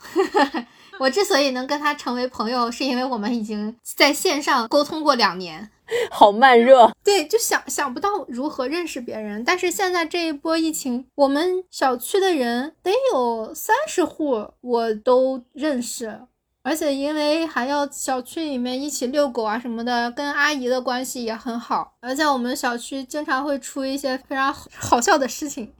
[0.98, 5.70] 我之所以能跟他成为朋友，是因为我们已经在线上沟通过两年。
[6.10, 6.90] 好慢热。
[7.04, 9.44] 对，就想想不到如何认识别人。
[9.44, 16.20] 但是现在这一波疫情，我们小区的人得有三十户，我都认识。
[16.62, 21.92] 而且因为还要小区里面一起遛狗啊什么的，跟阿姨的关系也很好。
[22.00, 25.74] 而且我们小区经常会出一些非常好笑的事情，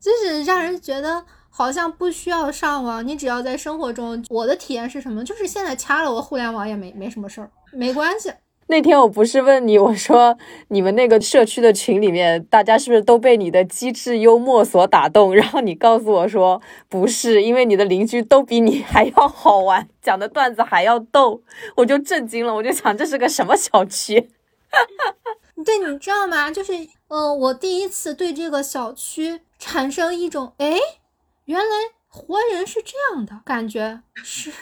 [0.00, 4.24] 就是让人觉得好像不需要上网，你只要在生活中。
[4.30, 5.22] 我的体验是什么？
[5.22, 8.32] 就是现在掐了我互联网也没没什么事儿，没关系。
[8.68, 10.38] 那天我不是问你，我说
[10.68, 15.34] 你们那个社区的群里面，大家是不是都被你的机智幽默所打动？
[15.34, 21.42] 然后你告诉我说不是，因为你的邻居都比你还要好玩，讲的段子还要逗，
[21.76, 24.30] 我就震惊了，我就想这是个什么小区？
[25.66, 26.50] 对，你知道吗？
[26.50, 26.72] 就是，
[27.08, 30.78] 呃，我第一次对这个小区产生一种，哎，
[31.44, 31.74] 原来
[32.06, 34.52] 活人是这样的感觉， 是。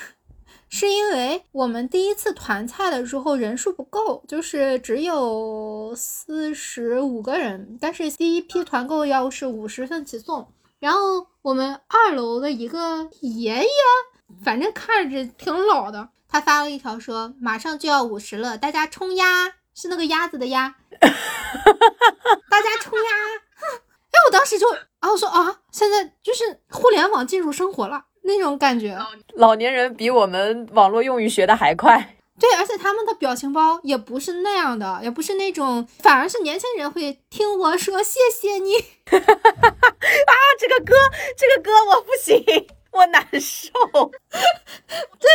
[0.73, 10.53] 是因为我们第一次团菜的时候人数不够，就是只有四十五个人，但是第一批团购要是五十份起送。
[10.79, 13.69] 然后我们二楼的一个爷爷，
[14.45, 20.77] 反正看着挺老的，他发了一条说马上就要五十了，大家冲鸭，是那个鸭子的鸭，
[22.49, 23.11] 大家冲鸭。
[24.21, 24.69] 哎，我当时就
[25.01, 28.05] 啊，我说啊，现在就是互联网进入生活了。
[28.23, 28.99] 那种感觉，
[29.35, 32.17] 老年人比我们网络用语学的还快。
[32.39, 38.75] 对，而且他们的表情包也不是那样的，也不是那种，反而是年轻人会听我说谢谢你。
[39.17, 40.95] 啊，这个歌，
[41.37, 42.45] 这个歌我不行，
[42.93, 43.71] 我难受。
[45.19, 45.31] 对，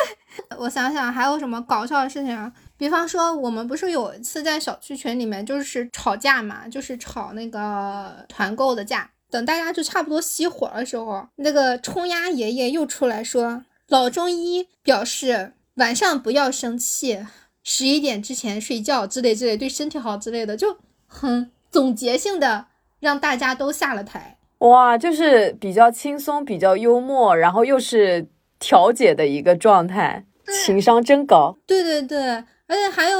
[0.59, 2.51] 我想想还有什么搞笑的事情啊？
[2.77, 9.09] 比方说，我们不是有一次在小区群里面就是吵架嘛，就是吵那个团购的架。
[9.31, 17.25] 等大家就差不多熄火的时候，那个冲鸭爷爷又出来说：“老中医表示晚上不要生气，
[17.63, 22.67] 十一点之前睡觉之类之类，对身体好之类的，就很总结性的
[22.99, 24.37] 让大家都下了台。
[24.59, 28.27] 哇，就是比较轻松、比较幽默，然后又是
[28.59, 30.25] 调解的一个状态，
[30.65, 31.57] 情商真高。
[31.65, 33.19] 对对对。”而且还有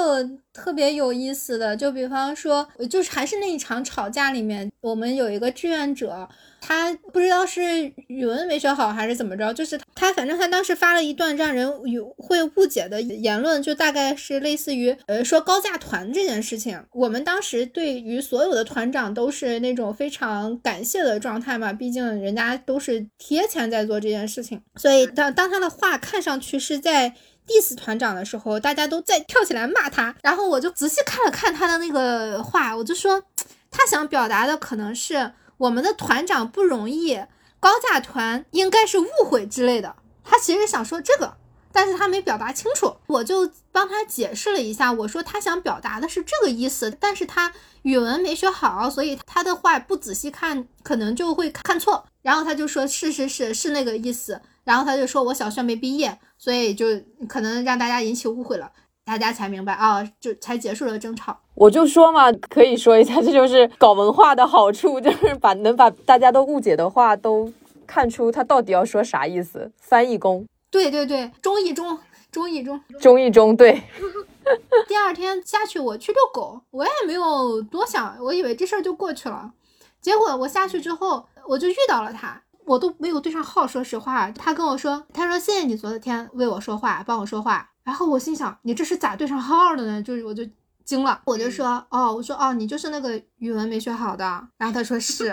[0.51, 6.27] 特别有意思的，就比方说，就是还是那一场吵架里面，我们有一个志愿者，
[6.59, 7.61] 他不知道是
[8.07, 16.83] 语文没学好还是怎么着，就是他反正他当时发了一段让人有会误解的言论，就大概是类似于呃说高价团这件事情。
[16.93, 27.13] 我们当时对于所有的团长都是那种非常感谢的状态嘛，毕竟人家都是贴钱在做这件事情，所以当当他的话看上去是在。
[27.47, 33.23] Diss 团长的时候，大家都在跳起来骂他，然后我就仔细看了看他的那个话，我就说
[33.71, 37.19] 他想表达的可能是我们的团长不容易，
[37.59, 41.35] 高价团应该是误会之类的，他其实想说这个，
[41.71, 47.53] 但是他没表达清楚，我就帮他解释了一下，我说他想表达的是这个意思，但是他
[47.83, 54.41] 语文没学好，所以他的话不仔细看可能就会看错，然后他就说是是是是那个意思。
[54.65, 56.87] 然后他就说：“我小学没毕业，所以就
[57.29, 58.69] 可能让大家引起误会了，
[59.05, 67.53] 大家才明白啊，就才结束了争吵。”我就说嘛，可以说一下，这就是搞文化的好处，就是把能把大家都误解的话都
[67.87, 69.71] 看出他到底要说啥意思。
[69.79, 71.97] 翻译工，对对对，中译中，
[72.31, 73.83] 中译中，中译中，对。
[74.87, 79.51] 第二天下去我去遛狗，我也没有多想，我以为这事儿就过去了。
[80.01, 82.41] 结果我下去之后，我就遇到了他。
[82.65, 87.69] 我都没有对上号，说实话，他跟我说，他说谢谢你昨天为我说话，帮我说话。
[87.83, 90.01] 然后我心想，你这是咋对上号的呢？
[90.01, 90.43] 就是我就
[90.83, 94.25] 惊了，我就说，哦，我说哦，你就是那个语文没学好的。
[94.57, 95.25] 然后他说是，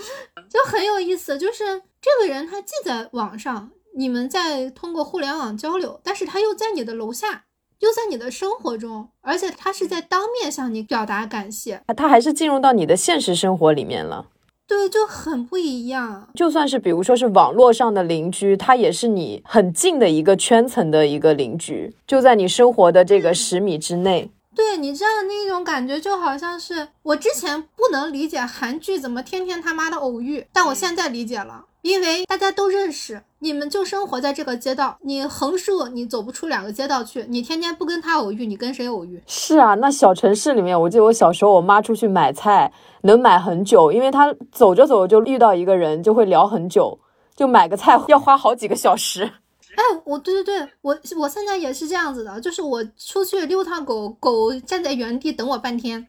[0.48, 7.44] 就很有意思，就是这个人他既在网上，你们在通过互联网交流，但是他又在你的楼下，
[7.80, 14.28] 又在你的生活中，而且他是在当面向你表达感谢，他还是进入到你的现实生活里面了。
[14.70, 16.28] 对，就很不一样。
[16.32, 24.30] 就算是比如说是网络上的邻居，他也是你很近的一个圈层的一个邻居，就在你生活的这个十米之内。
[24.54, 33.20] 对你这样那种感觉，就好像是我之前不能理解韩剧怎么天天他妈的偶遇，但我现在理解了，因为大家都认识。
[33.42, 39.22] 你们就生活在这个街道，你横竖你走不出两个街道去，你天天不跟他偶遇，你跟谁偶遇？
[39.26, 42.70] 是啊，那小城市里面，我记得我小时候，我妈出去买菜
[43.02, 46.98] 能买很久，因为她走着走着就遇到一个人，就会聊很久，
[47.34, 49.32] 就买个菜要花好几个小时。
[49.76, 56.06] 哎，我对对对，我我现在也是这样子的，就是我出去遛趟狗狗，站在原地等我半天。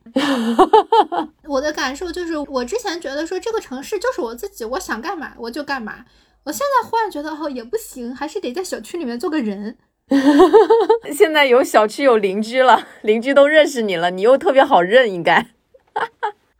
[1.47, 6.03] 我的感受就是，我之前觉得说这个城市就是我自己，我想干嘛我就干嘛。
[6.43, 9.77] 我现在忽然觉得哦也不行，还是得在小区里面做个人。
[11.13, 15.47] 现在有小区有邻居了，邻居都认识你了，你又特别好认，应该。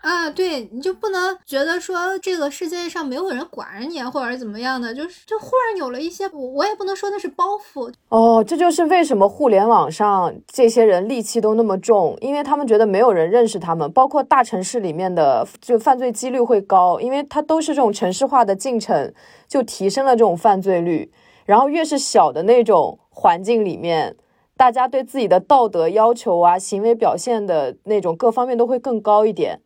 [0.02, 7.93] 啊，对，你就不能觉得说这个世界上没有人管着你，或者怎么样的，就是就忽然有了一些，我我也不能说那是包袱。
[8.10, 19.14] 哦，这就是为什么互联网上这些人戾气都那么重，因为他们觉得没有人认识他们，包括大城市里面的就犯罪几率会高，因为它都是这种城市化的进程，
[19.47, 21.12] 就提升了这种犯罪率。
[21.45, 24.16] 然后越是小的那种环境里面，
[24.58, 29.60] 大家对自己的道德要求啊、行为表现的那种各方面都会更高一点。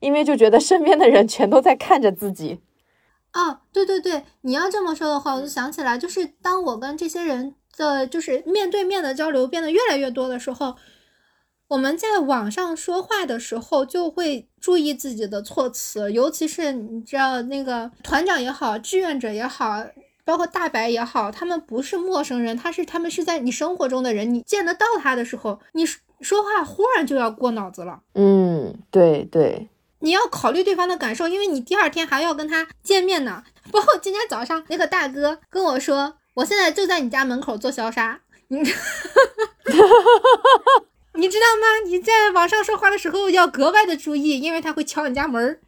[0.00, 2.60] 因为就觉得身边的人全都在看着自己，
[3.32, 10.74] 哦，对对对，你要这么说的话，我就想起来，就是当我跟这些人的就是面对面的交流变得越来越多的时候，
[11.68, 19.86] 我们在网上说话的时候就会注意自己的措辞，尤其是你知道那个团长也好，志愿者也好，
[20.24, 28.02] 包括大白也好，他们不是陌生人，他是他们是在你生活中的人，你见得到他的时候，你说话忽然就要过脑子了。
[28.14, 29.69] 嗯，对对。
[30.00, 33.44] 你要考虑对方的感受，因为你第二天还要跟他见面呢。
[33.70, 38.58] 包括今天早上那个大哥跟我说，我现在就在你家门口做消杀，你，
[41.14, 41.86] 你知道吗？
[41.86, 45.60] 你在网上说话的时候要格外的注意，因为他会敲你家门。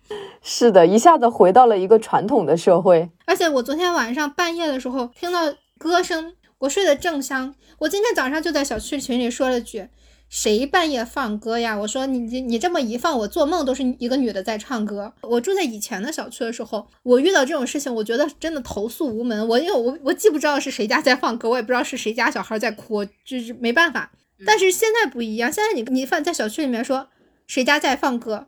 [0.42, 3.10] 是的，一下子回到了一个传统的社会。
[3.26, 7.54] 而且我昨天晚上半夜的时候听到歌声，我睡得正香。
[7.78, 9.88] 我今天早上就在小区群里说了句。
[10.32, 11.76] 谁半夜放歌呀？
[11.76, 15.12] 我说你你你这么一放，我做梦都是一个女的在唱歌。
[15.20, 19.46] 我住在以前的小区的时候，我遇到这种事情，我觉得真的投诉无门。
[19.46, 24.10] 我因为我我既不知道是谁家在放歌，我也不知道是谁家小孩在哭，就是没办法。
[24.46, 27.08] 但是现在不一样，现在你你放在小区里面说
[27.46, 28.46] 谁家在放歌，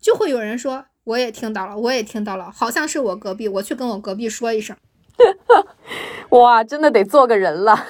[0.00, 4.76] 就会有人说我也听到了，我也听到了，好像是我隔壁，我去跟我隔壁说一声。
[6.30, 7.86] 哇，真的得做个人了。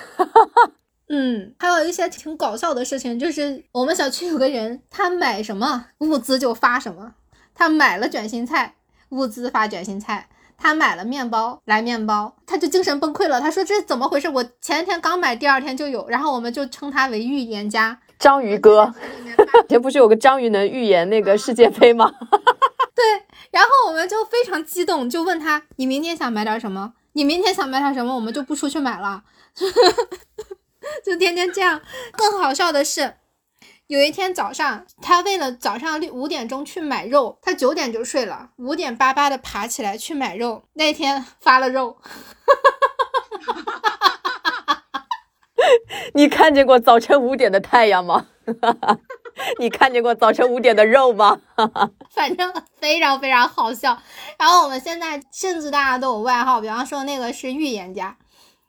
[1.09, 7.15] 嗯，还有一些挺搞笑的事情，就是我们小区有个人，他买什么物资就发什么。
[7.55, 8.77] 他买了卷心菜，
[9.11, 10.27] 物资发卷心菜；
[10.57, 13.41] 他买了面包来面包，他就精神崩溃了。
[13.41, 14.29] 他说这怎么回事？
[14.29, 16.09] 我前一天刚买，第二天就有。
[16.09, 18.93] 然后我们就称他为预言家，章鱼哥。
[19.69, 22.13] 前不是有个章鱼能预言那个世界杯吗？
[22.97, 23.05] 对。
[23.51, 26.95] 然后我们就非常激动，就问他：你明天想买点什么？
[27.13, 28.15] 你明天想买点什么？
[28.17, 29.23] 我们就不出去买了。
[31.05, 31.81] 就天天这样。
[32.13, 33.17] 更好笑的是，
[33.87, 40.63] 有一天早上，他为了早上六五点钟去买肉，他九点就睡了，五点巴巴的爬起来去买肉。
[40.75, 41.99] 那天发了肉，
[46.15, 48.27] 你看见过早晨五点的太阳吗？
[49.59, 51.41] 你看见过早晨五点的肉吗？
[52.11, 54.01] 反正非常非常好笑。
[54.39, 58.17] 然后我们现在甚至大家都有外号，比方说那个是预言家。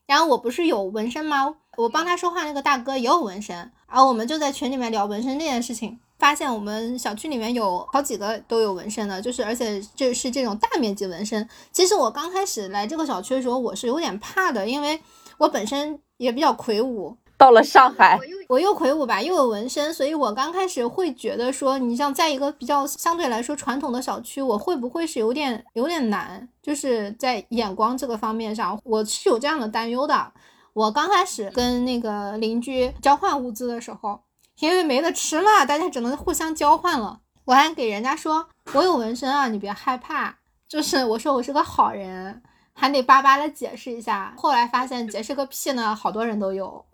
[0.07, 1.55] 然后我不是有纹身吗？
[1.77, 3.55] 我帮他说话那个大哥也有纹身，
[3.87, 11.47] 然后我们就在群里面聊纹身这件事情，发现我们小区里面有好几个都有纹身的，就是而且就是这种大面积纹身。
[11.71, 15.01] 其实我刚开始来这个小区的时候，我是有点怕的，因为
[15.37, 17.17] 我本身也比较魁梧。
[17.37, 18.17] 到了上海，
[18.47, 30.31] 我又魁梧吧，又有纹身，所以我刚开始会觉得说，你像在一个比较相对来说传统的小区，我会不会是有点有点难，就是在眼光这个方面上，我是有这样的担忧的。
[30.75, 34.19] 我刚开始跟那个邻居交换物资的时候，
[34.59, 37.21] 因为没得吃嘛，大家只能互相交换了。
[37.45, 40.35] 我还给人家说，我有纹身啊，你别害怕，
[40.67, 42.43] 就是我说我是个好人。
[42.73, 46.85] 还得巴巴的解释一下，后来发现解释个屁呢，好多人都有，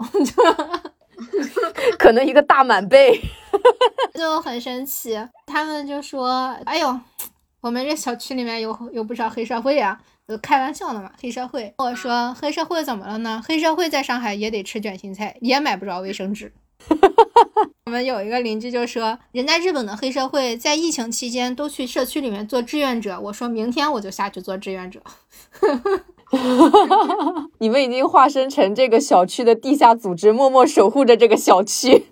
[1.98, 3.20] 可能一个大满背，
[4.14, 5.18] 就很神奇。
[5.48, 7.00] 他们就说：“哎呦，
[7.62, 13.42] 我们这小区里面有有不少黑社会啊，都开玩笑的嘛，黑社会。”我说：“黑社会怎么了呢？
[13.46, 16.54] 黑社会在上海也得吃卷心菜，也买不着卫生纸。
[17.86, 23.20] ”我们有一个邻居就说，人家日本的黑社会在疫情期间都去社区里面做志愿者。
[23.20, 25.02] 我说明天我就下去做志愿者。
[27.60, 32.06] 你们已经化身成这个小区的地下组织，默默守护着这个小区。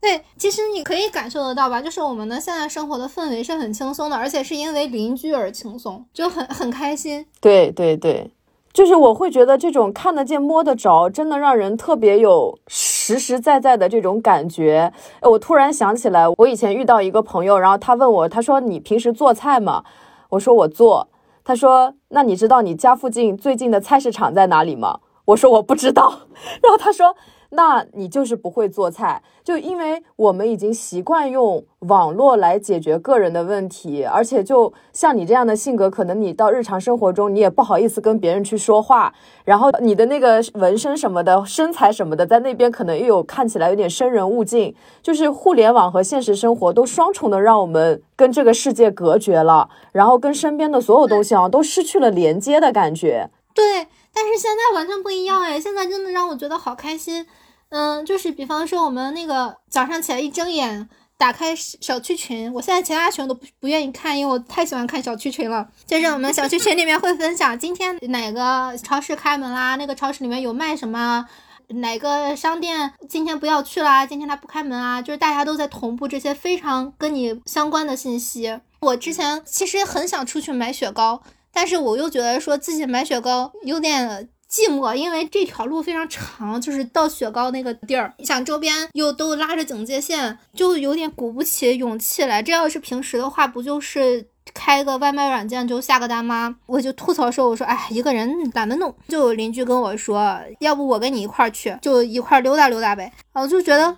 [0.00, 7.26] 对，其实你可以感受得到吧，就是我们的现在生活的氛围是很轻松的，而且是因为邻居而轻松，就很很开心。
[7.40, 8.32] 对对对。
[8.72, 14.92] 就是我会觉得这种看得见摸得着，真的让人特别有实实在在的这种感觉。
[15.22, 19.82] 我突然想起来，我以前遇到一个朋友，然后他问我，他说：“你平时做菜吗？”
[20.30, 21.08] 我说：“我做。”
[21.42, 26.20] 他说：“那你知道你家附近最近的菜市场在哪里吗？”我说我不知道，
[26.62, 27.16] 然后他说。
[27.50, 53.30] 那你就是不会做菜，就因为我们已经习惯用网络来解决个人的问题，而且就像你这样的性格，可能你到日常生活中你也不好意思跟别人去说话，然后你的那个纹身什么的、身材什么的，在那边可能又有看起来有点生人勿近，就是互联网和现实生活都双重的让我们跟这个世界隔绝了，然后跟身边的所有东西啊都失去了连接的感觉。
[53.54, 53.88] 对。
[54.20, 55.60] 但是现在完全不一样哎！
[55.60, 57.24] 现在真的让我觉得好开心，
[57.68, 65.68] 嗯，就是比方说我们那个早上起来一睁眼，打开小区群，我现在其他群都不不愿意看，因为我太喜欢看小区群了。
[65.86, 71.24] 就是我们小区群里面会分享今天哪个超市开门啦，那个超市里面有卖什么，
[71.68, 78.58] 哪个商店今天不要去啦，今天它不开门啊，就是大家都在同步这些非常跟你相关的信息。
[78.80, 81.22] 我之前其实很想出去买雪糕。
[81.60, 92.40] 但是我又觉得说自己买雪糕有点寂寞，因为这条路非常长，就是到雪糕那个地儿，想周边又都拉着警戒线，就有点鼓不起勇气来。
[92.40, 96.54] 这要是平时的话，不就是开个外卖软件就下个单吗？
[96.66, 98.94] 我就吐槽说，我说哎，一个人懒得弄。
[99.08, 103.12] 就有邻居跟我说，要不我跟你一块儿去，就一块儿溜达溜达呗。
[103.32, 103.96] 我就觉得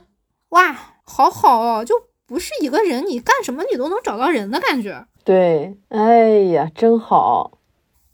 [0.48, 1.94] 哇，好好哦，就
[2.26, 5.04] 不是一个人，你干什么你都能找到人的感觉。
[5.22, 7.58] 对，哎呀，真好，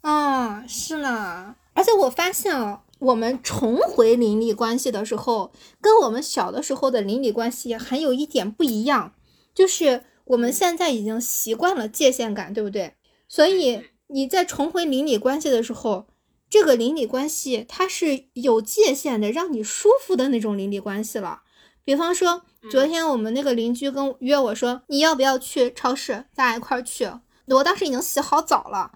[0.00, 1.54] 啊，是呢。
[1.72, 9.12] 而且我发现哦，我们重回邻里关系的时候，跟我们小的时候的邻里关系还有一点不一样，
[9.54, 12.94] 就是我们现在已经习惯了界限感，对不对？
[13.28, 16.06] 所以你在重回邻里关系的时候，
[16.50, 21.42] 这个邻里关系它是有界限的，让你舒服的那种邻里关系了。
[21.84, 22.42] 比方说。
[22.70, 27.10] 昨天我们那个邻居跟约我说，你要不要去超市，咱俩一块儿去。
[27.46, 28.90] 我当时已经洗好澡了，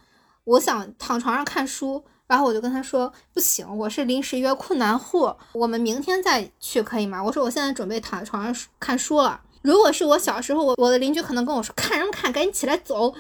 [0.45, 7.23] 我想躺床上看书，然后我就跟他说，不行，我是临时约困难户，我们明天再去可以吗？
[7.23, 9.41] 我说我现在准备躺在床上看书了。
[9.62, 13.14] 如果是我小时候，我我的邻居可能跟我说，看什么看，赶紧起来走，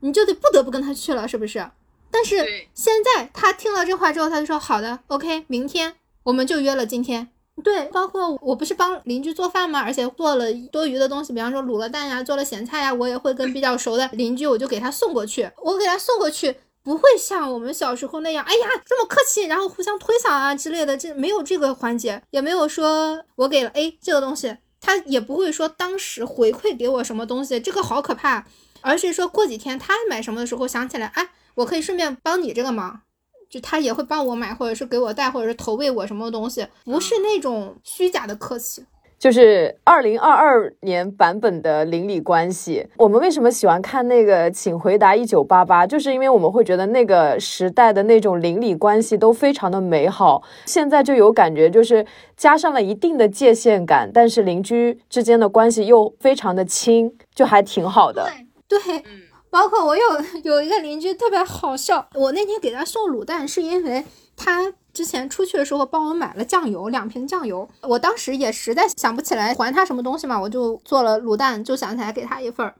[0.00, 1.70] 你就得不得不跟他去了，是不是？
[2.10, 2.36] 但是
[2.74, 7.28] 现在他听了这话之后，他就说好的，OK，明天我们就约了今天。
[7.62, 9.80] 对，包括我不是帮邻居做饭吗？
[9.80, 15.50] 而且做了多余的东西，比方说卤了蛋呀，做了咸菜呀，我也会跟比较熟的邻居，我就给他送过去。
[15.62, 28.46] 我给他送过去，不会像我们小时候那样，哎呀这么客气，然后互相推搡啊之类的，这没有这个环节，也没有说我给了 A 这个东西，他也不会说当时回馈给我什么东西，这个好可怕。
[28.80, 33.00] 而是说过几天他买什么的时候想起来，哎，我可以顺便帮你这个忙。
[33.48, 38.84] 就他也会帮我买，或者是给我带，或者是投喂我什么东西，不是那种虚假的客气。
[39.18, 42.86] 就是二零二二年版本的邻里关系。
[42.98, 45.84] 我们为什么喜欢看那个《请回答一九八八》？
[45.90, 50.44] 就是因为我们会觉得那个时代的那种邻里关系都非常的美好。
[50.66, 58.30] 现在就有感觉，就是加上了一定的界限感，但是邻居之间的关系又非常的亲，就还挺好的。
[58.68, 59.22] 对，嗯。
[59.50, 60.02] 包括我有
[60.44, 64.04] 有一个邻居特别好笑，我那天给他送卤蛋，是因为
[64.36, 67.68] 他之前出去的时候帮我买了酱油，两瓶酱油。
[67.82, 72.74] 我当时也实在想不起来还他什么东西嘛，我就做了卤蛋，就想起来给他一份儿。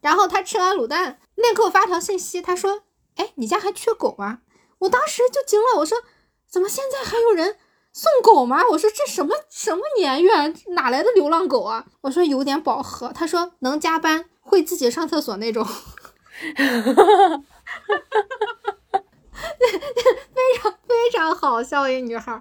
[0.00, 2.82] 然后他吃完卤蛋，那给我发条信息，他说
[3.16, 4.40] ：“哎，你家还缺狗吗？”
[4.80, 5.98] 我当时就惊了，我说
[6.50, 7.56] ：“怎么现在还有人
[7.92, 10.32] 送狗吗？”我说：“这什么什么年月，
[10.68, 15.66] 哪来的流浪狗啊？”我说：“有点饱和。”他说：“能加班，会自己上厕所那种。”
[16.56, 17.42] 哈哈哈哈哈！
[19.32, 22.40] 非常非常好笑一女孩，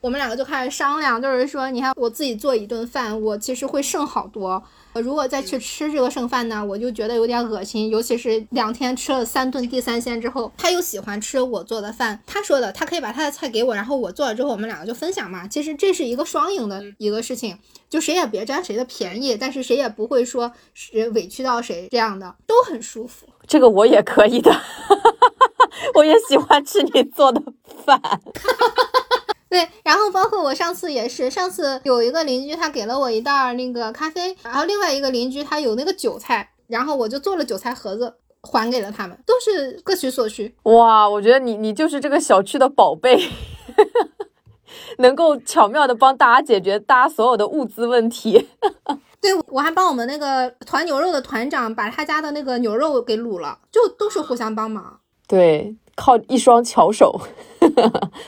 [0.00, 4.62] 我们两个就开始商量，就是说，你看我自己做一顿饭，我其实会剩好多。
[4.94, 7.90] 我如果再去吃这个剩饭呢，我就觉得有点恶心。
[7.90, 12.20] 尤其是两天吃了三顿地三鲜之后，他又喜欢吃我做的饭。
[12.24, 15.48] 他说的，他可以把他的菜给我，然后我做了之后，我们两个就分享嘛。
[15.48, 17.58] 其实这是一个双赢的一个事情，
[17.90, 23.26] 就谁也别占谁的便宜，但是谁也不会说是委屈到谁，这样的都很舒服。
[23.48, 24.52] 这个我也可以的，
[25.96, 27.42] 我也喜欢吃你做的
[27.84, 28.00] 饭。
[29.54, 40.52] 对，然后包括我上次也是，上次有一个邻居他给了我一袋那个咖啡，然后另外一个邻居他有那个韭菜，然后我就做了韭菜盒子还给了他们，都是各取所需。
[40.64, 43.16] 哇，我觉得你你就是这个小区的宝贝，
[44.98, 48.48] 能够巧妙的帮大家解决大家所有的物资问题。
[49.22, 54.98] 对，我还帮我们那个团牛肉的团长把他家的那个牛肉给卤了，就都是互相帮忙。
[55.28, 55.76] 对。
[55.94, 57.20] 靠一双巧手，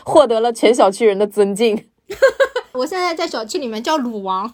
[0.05, 1.85] 获得了全小区人的尊敬。
[2.73, 4.53] 我现在在小区里面叫卤王，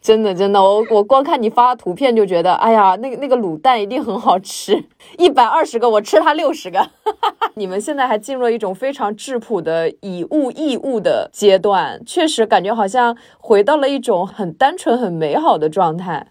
[0.00, 4.84] 真的真的，我我光看你发图片就觉得，哎呀，那个那个卤蛋一定很好吃，
[5.18, 6.90] 一百二十个我吃它六十个。
[7.56, 16.28] 你们现在还进入了一种非常质朴的以物易物的阶段，确实感觉好像回到了一种很单纯、很美好的状态。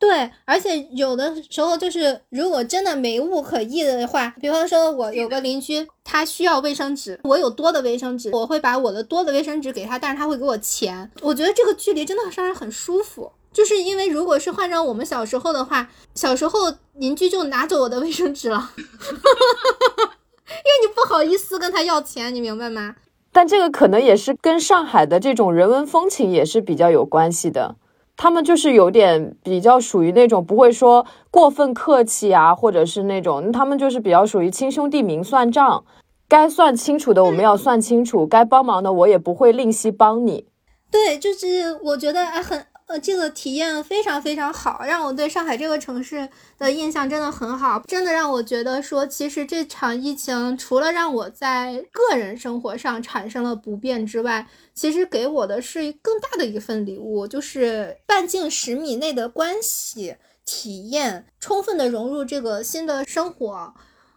[0.00, 11.10] 对，而且有的时候就是，如果真的没物可易的话，比方说我有个邻居，他需要卫生纸，我有多的卫生纸，我会把我的多的卫生纸给他，但是他会给我钱。
[11.20, 18.82] 我觉得这个距离真的让人很舒服，就是因为如果是换成我们小时候的话，小时候邻居就拿走我的卫生纸了， 因
[19.12, 22.96] 为你不好意思跟他要钱，你明白吗？
[23.32, 27.76] 但这个可能也是跟上海的这种人文风情也是比较有关系的。
[28.22, 35.82] 他们就是有点比较属于那种不会说过分客气啊，或者是那种他们就是比较属于亲兄弟明算账，
[36.28, 40.44] 该算清楚的我们要算清楚，该帮忙的我也不会吝惜帮你。
[40.90, 42.66] 对，就是我觉得很。
[42.90, 46.28] 呃，这个体验非常非常好，让我对上海这个城市
[46.58, 63.72] 的印象真的很好，真的让我觉得说，其实这场疫情除了让我在个人生活上产生了不便之外，其实给我的是更大的一份礼物，就是半径十米内的关系体验，充分的融入这个新的生活，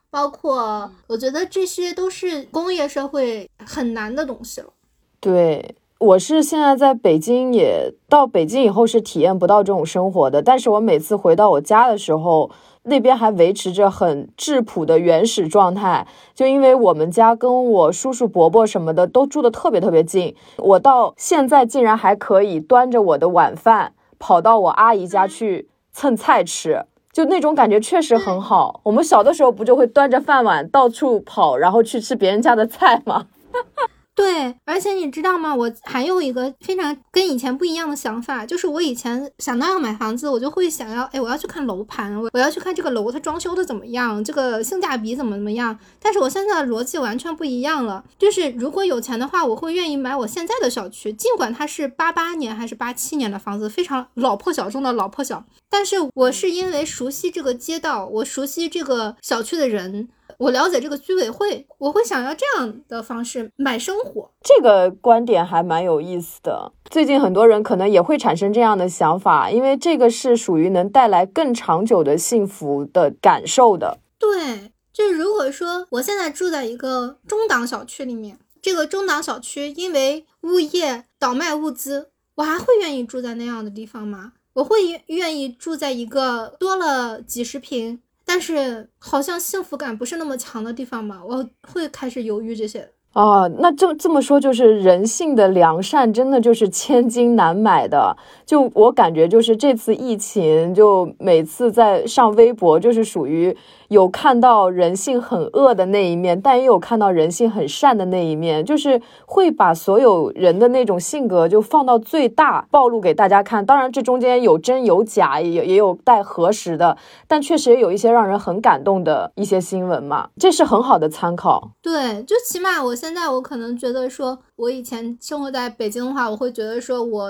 [0.10, 4.74] 包括我觉得这些都是工业社会很难的东西了。
[5.20, 5.76] 对。
[6.04, 10.42] 我是现在在北京，也到北京以后是体验不到这种生活的。
[10.42, 12.52] 但是我每次回到我家的时候，
[12.84, 16.06] 那边还维持着很质朴的原始状态。
[16.36, 26.84] 就因为我们家跟我叔叔伯伯什么的都住的特别特别近，我到现在竟然还可以端着我的晚饭跑到我阿姨家去蹭菜吃，
[27.14, 28.82] 就那种感觉确实很好。
[28.84, 33.28] 我们小的时候不就会端着饭碗到处跑，然后去吃别人家的菜吗？
[34.16, 35.56] 对，而且你知道吗？
[35.56, 45.78] 我还有一个非常跟以前不一样的想法，就是我以前想到要买房子，我就会想要，哎，我要去看楼盘，我我要去看这个楼它装修的怎么样，这个性价比怎么怎么样。
[46.00, 55.44] 但是我现在的逻辑完全不一样了，就是如果有钱的话，我会愿意买我现在的小区，尽管它是八八年还是八七年的房子，非常老破小中的老破小，
[55.74, 60.08] 但是我是因为熟悉这个街道，我熟悉这个小区的人。
[60.38, 64.30] 我了解这个居委会，我会想要这样的方式买生活。
[64.44, 66.72] 这个观点还蛮有意思的。
[66.92, 73.98] 最近很多人可能也会产生这样的想法，因为这个是属于能带来更长久的幸福的感受的。
[74.20, 84.34] 对，就如果说我现在住在一个中档小区里面，这个中档小区因为物业倒卖物资，我还会愿意住在那样的地方吗？
[84.54, 84.78] 我会
[85.08, 88.00] 愿意住在一个多了几十平。
[88.26, 92.90] 但是好像幸福感不是那么强的地方嘛，我会开始犹豫这些。
[93.12, 98.16] 哦，那这这么说，就是人性的良善真的就是千金难买的。
[98.46, 103.56] 就我感觉，就是这次疫情，就每次在上微博，就是属于
[103.94, 113.66] 有看到人性很恶的那一面，但也有看到人性很善的那一面，就是会把所有人的那种性格就放到最大，暴露给大家看。
[113.66, 121.72] 当然，这中间有真有假，也也有待核实的，但确实也有一些让人很感动的一些新闻嘛，这是很好的参考。
[121.82, 122.96] 对，就起码我。
[123.04, 127.30] 现在我可能觉得说，我以前生活在北京的话，我会觉得说，我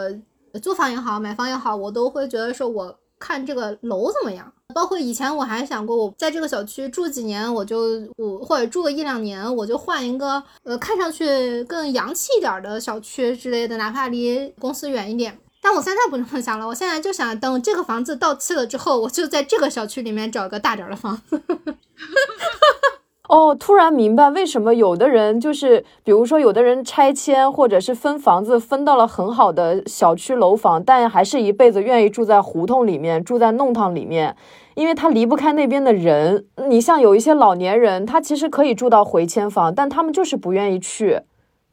[0.61, 4.53] 租房也好，买房也好，我都会觉得说，我看这个楼怎么样。
[4.73, 15.39] 包括以前我还想过，我在这个小区住几年，我就我或者住个一两年，我就换一个呃看上去更洋气一点的小区之类的，哪怕离公司远一点。
[15.61, 21.41] 但我现在不这么想了，我现在就想等这个房子到期了之后，我就在这个小区里面找个大点的房子。
[23.29, 34.35] 哦，突然明白为什么有的人就是，比如说有的人拆迁或者是分房子分到了很好的小区楼房，但还是一辈子愿意住在胡同里面，住在弄堂里面，
[34.75, 36.45] 因为他离不开那边的人。
[36.67, 41.21] 你像有一些老年人，他其实可以住到回迁房，但他们就是不愿意去，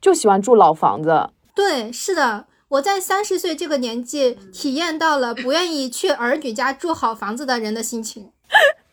[0.00, 1.30] 就喜欢住老房子。
[1.54, 8.30] 对，是的，我在三十岁这个年纪体验到了不愿意去儿女家住好房子的人的心情。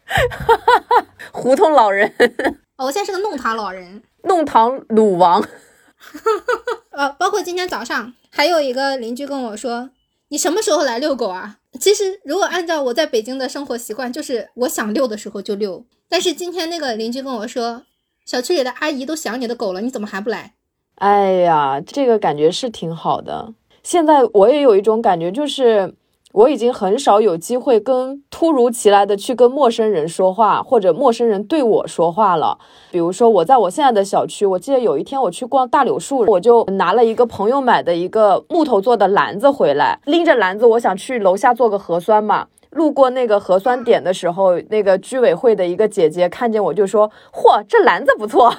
[0.07, 2.11] 哈哈哈，胡同老人，
[2.77, 5.45] 哦，我现在是个弄堂老人，弄堂鲁王，
[6.91, 9.89] 呃，包括今天早上还有一个邻居跟我说，
[10.29, 11.57] 你什么时候来遛狗啊？
[11.79, 15.85] 其实如果按照我在北京的生活习惯，就是我想遛的时候就遛。
[16.09, 17.83] 但是今天那个邻居跟我说，
[18.25, 20.53] 小区里的阿姨都想你的狗了，你怎么还不来？
[20.95, 23.53] 哎呀，这个感觉是挺好的。
[23.83, 25.93] 现在我也有一种感觉，就是。
[26.33, 32.59] 我已经很少有机会跟突如其来的去跟陌生人说话，或者陌生人对我说话了。
[32.91, 42.47] 比如说，我在我现在的小区，我记得有一天我去逛大柳树，我就拿了一个朋友买的一个木头做的篮子回来，拎着篮子，我想去楼下做个核酸嘛。
[42.71, 48.53] 路过那个核酸点的时候，那个居委会的一个姐姐看见我就说：“嚯，这篮子不错。”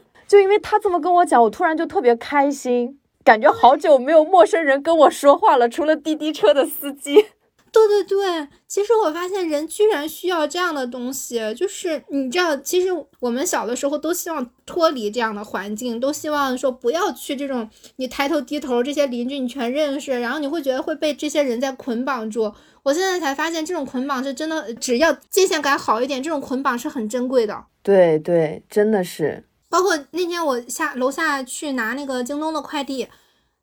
[0.26, 2.98] 就因为她这么跟我讲，我突然就特别开心。
[3.24, 7.24] 感觉好久没有陌生人跟我说话了，除了滴滴车的司机。
[7.72, 22.52] 对对对，其实我发现人居然需要这样的东西，就是你知道，其实我们小的时候都希望脱离这样的环境，都希望说不要去这种你抬头低头这些邻居你全认识，然后你会觉得会被这些人在捆绑住。
[22.84, 27.64] 我现在才发现，这种捆绑是真的，只要界限感好一点，这种捆绑是很珍贵的。
[27.82, 29.48] 对对，真的是。
[29.74, 33.08] 包括那天我下楼下去拿那个京东的快递，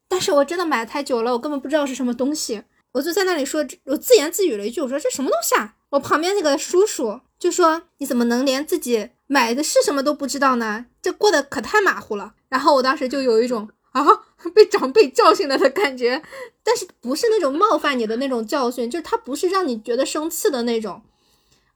[0.09, 5.75] 但是我真的买太久了，我根本不知道是什么东西，我就在那里说，我自言自语了一句，我说这什么东西啊？
[5.91, 10.87] 我旁边那个叔叔就说，你怎么能连自己买的是什么都不知道呢？
[11.01, 12.33] 这过得可太马虎了。
[12.49, 14.05] 然后我当时就有一种啊
[14.53, 16.21] 被长辈教训了的感觉，
[16.61, 21.01] 但是不是那种冒犯你的那种教训，就是他不是让你觉得生气的那种，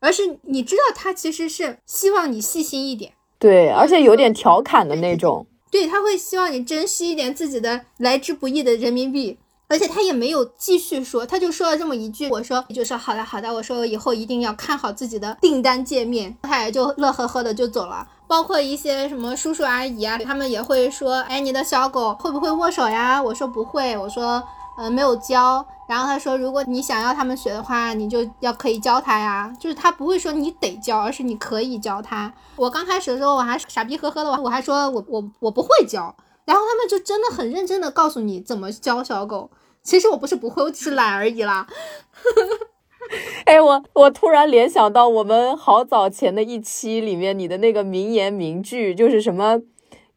[0.02, 3.14] 而是你知道他其实是希望你细心一点。
[3.38, 5.46] 对，而且有点调侃的那种。
[5.72, 18.08] 对他会希望你珍惜一点自己的来之不易的人民币，而且他也没有继续说，他就说了这么一句，我说就说好的好的，我说我以后一定要看好自己的订单界面，他也就乐呵呵的就走了。
[18.28, 23.22] 包括一些什么叔叔阿姨啊，他们也会说，哎，你的小狗会不会握手呀？
[23.22, 24.44] 我说不会，我说。
[24.78, 25.66] 呃，没有教。
[25.88, 29.54] 然后他说，如果你想要他们学的话，你就要可以教他呀。
[29.60, 32.34] 就是他不会说你得教，而是你可以教他。
[32.56, 36.16] 我刚开始的时候，我还傻逼呵呵的，我还说我我我不会教。
[36.46, 39.50] 然后他们就真的很认真的告诉你怎么教小狗。
[39.84, 41.68] 其实我不是不会，我只是懒而已啦。
[43.46, 49.62] 哎，我我突然联想到我们好早前的一期里面你的那个名言名句，就是什么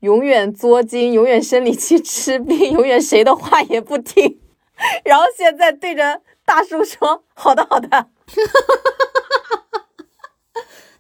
[0.01, 4.39] 永远作精，永远生理期吃冰，永远谁的话也不听。
[5.05, 7.89] 然后现在对着大叔说：“好的，好的。”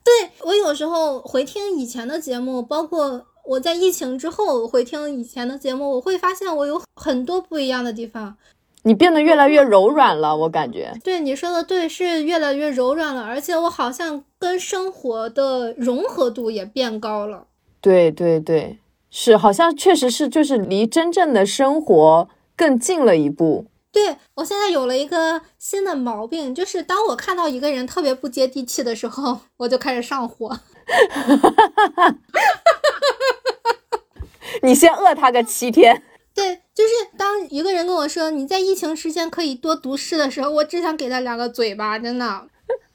[0.04, 8.36] 对我有时候回听以前的节目，包括我在疫情之后回听以前的节目，我会发现我有很多不一样的地方。
[8.84, 10.94] 你变得越来越柔软了，我感觉。
[11.04, 17.46] 对你说的对，是越来越柔软了，而且我好像跟生活的融合度也变高了。
[17.82, 18.78] 对对对，
[19.10, 22.28] 是，好像确实是，就是离真正的生活。
[22.58, 23.64] 更近了一步。
[23.90, 30.58] 对我现在有了一个新的毛病，就是当我看到一个人特别不接地气的时候，我就开始上火。
[34.62, 36.02] 你先饿他个七天。
[36.34, 42.48] 对，就是当一个人跟我说你在疫情时间可以多读诗的时候，我只想给他两个嘴巴，真的。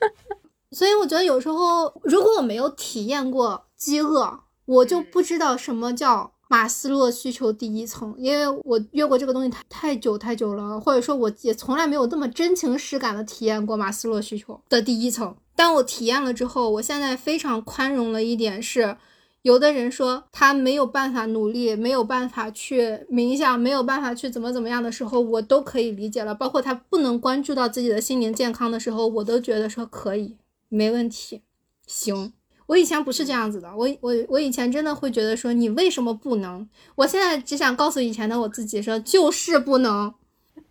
[0.71, 6.32] 所以我觉得有时候，如果我没有体验过饥饿，我就不知道什么叫。
[6.53, 15.35] 马斯洛需求第一层，因为我越过这个东西太太久太久了，或者说我也从来没有这么真情实感的体验过马斯洛需求的第一层。
[15.55, 18.95] 当我体验了之后，我现在非常宽容了一点是，
[19.41, 26.35] 有的人说他没有办法努力，没有办法去冥想，没有办法去怎么怎么样的时候，我都可以理解了。
[26.35, 30.37] 包括他不能关注到自己的心灵健康的时候，我都觉得说可以，
[30.69, 31.41] 没问题，
[31.87, 32.33] 行。
[32.65, 36.67] 我以前不是这样子的，我我我以前真的会觉得说你为什么不能？
[36.95, 40.13] 我现在只想告诉以前的我自己说就是不能。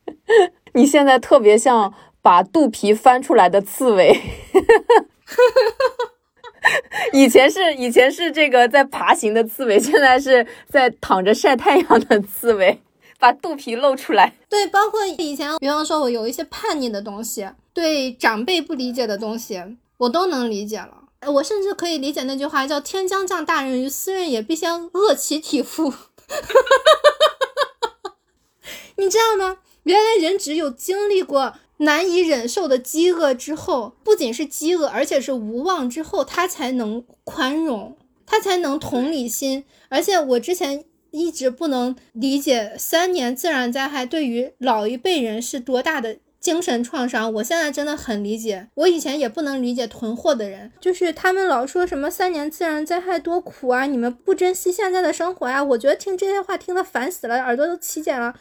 [0.75, 4.19] 你现在特别像把肚皮翻出来的刺猬，
[7.13, 12.81] 以前是以前是这个在爬行的刺猬，现在是在躺着晒太阳的刺猬，
[13.19, 14.33] 把肚皮露出来。
[14.49, 19.63] 对，包括以前，比方说我有一些叛逆的东西，对长辈不理解的东西，
[19.99, 21.02] 我都能理解了。
[21.31, 25.93] 我甚至可以理解那句话，叫“天将降大任于斯人也，必先饿其体肤”。
[28.97, 29.59] 你知道吗？
[29.85, 37.97] 原来人只有经历过难以忍受的饥饿之后，不仅是饥饿，而且是无望之后，他才能宽容，
[38.27, 39.65] 他才能同理心。
[39.89, 46.19] 而且我之前一直不能理解三年自然灾害对于老一辈人是多大的。
[46.43, 48.67] 精神创伤，我现在真的很理解。
[48.75, 55.63] 我以前也不能理解囤货的人，就是他们老说什么三年自然灾害多苦啊，你们不珍惜现在的生活呀。
[55.63, 58.35] 我觉得听这些话听得烦死了，耳朵都起茧了。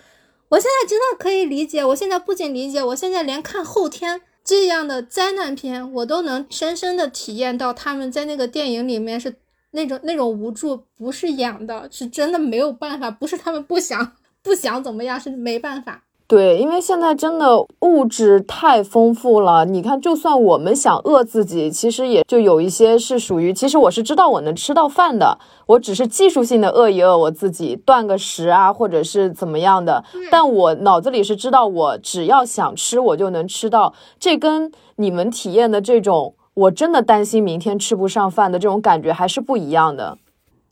[0.50, 9.36] 我现在真的可以理解，我现在不仅理解，我现在连看后天这样的灾难片，我都能深深的体验到他们在那个电影里面是
[9.72, 16.04] 那种那种无助，不是演的，是真的没有办法，不是他们不想不想怎么样，是没办法。
[16.32, 19.66] 对，因为现在真的物质太丰富了。
[19.66, 30.06] 你看，就算我们想饿自己，其实也就有一些是属于，其实我是知道我能吃到饭的，我只是技术性的饿一饿我自己，断个食啊，或者是怎么样的。
[30.32, 33.94] 但我脑子里是知道，我只要想吃，我就能吃到。
[34.18, 40.18] 这跟你们体验的这种，我真的担心明天吃不上饭的这种感觉还是不一样的。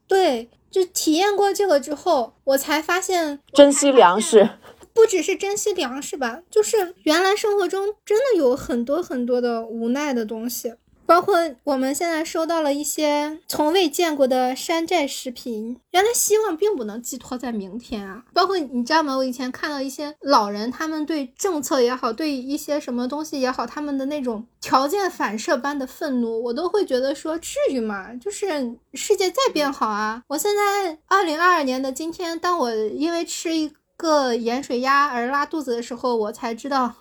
[0.07, 4.51] 对，就体验过这个之后，我才发现珍惜粮食。
[4.99, 10.73] 不只是珍惜粮食吧，就是原来生活中真的有很多很多的无奈的东西，
[11.05, 15.79] 包括我们现在收到了一些从未见过的山寨食品。
[15.91, 18.25] 原来希望并不能寄托在明天啊！
[18.33, 19.15] 包括你知道吗？
[19.15, 28.13] 我以前看到一些老人，他们对政策也好，对一些什么东西也好，他们的那种条件反射般的愤怒，我都会觉得说，至于吗？
[28.15, 30.21] 就是世界在变好啊！
[30.27, 33.71] 我现在二零二二年的今天，当我因为吃一。
[33.99, 36.93] 个盐水鸭而拉肚子的时候，我才知道，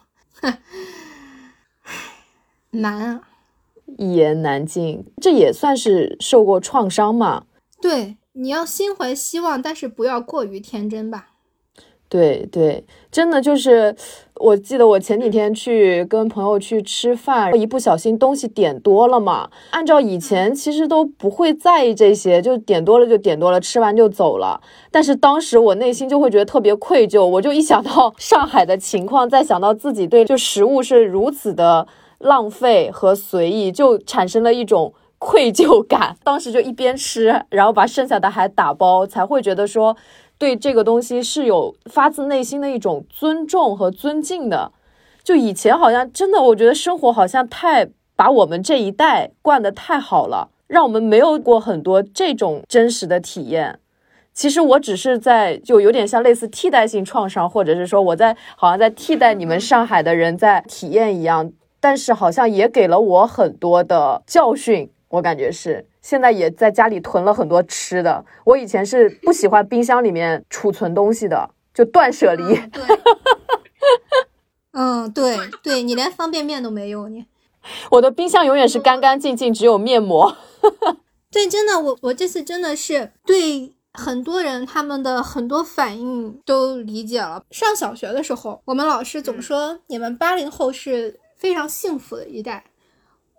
[2.71, 3.29] 难啊，
[3.97, 5.07] 一言难尽。
[5.23, 7.45] 这也算是受过创伤嘛？
[7.81, 11.29] 对，你要心怀希望，但是不要过于天真吧。
[12.09, 13.95] 对对，真的就是，
[14.41, 19.51] 我记得我前几天去跟朋友去吃饭，一不小心东西点多了嘛。
[19.71, 24.61] 按照以前其实都不会在意这些，就点多了就点多了，吃完就走了。
[24.91, 31.87] 但是当时我内心就会觉得特别愧疚，我就一想到 上海的情况，再想到自己对就食物是如此的
[32.19, 36.17] 浪费和随意，就产生了一种愧疚感。
[36.23, 39.97] 当时就一边吃，然后把剩下的还打包，才会觉得说。
[40.39, 44.73] 对这个东西是有发自内心的一种尊重和尊敬的。
[45.25, 53.81] 就以前好像真的，我觉得生活好像太把我们这一代惯得太好了，让我们没有过很多这种真实的体验。
[54.33, 64.89] 其实我只是在就有点像类似替代性创伤，或者是说我在好像在替代你们上海的人在体验一样，但是好像也给了我很多的教训。
[65.09, 65.85] 我感觉是。
[66.01, 68.25] 现在也在家里囤了很多吃的。
[68.45, 72.45] 我以前是不喜欢冰箱里面储存东西的，就断舍离。
[72.73, 72.83] 对，
[74.73, 77.27] 嗯，对对，你连方便面都没有，你。
[77.91, 80.37] 我的冰箱永远是干干净净，只有面膜。
[81.31, 87.45] 对，真的，我我这次真的是对很多人他们的很多反应都理解了。
[87.51, 92.65] 上小学的时候，我们老师总说你们八零后是非常幸福的一代。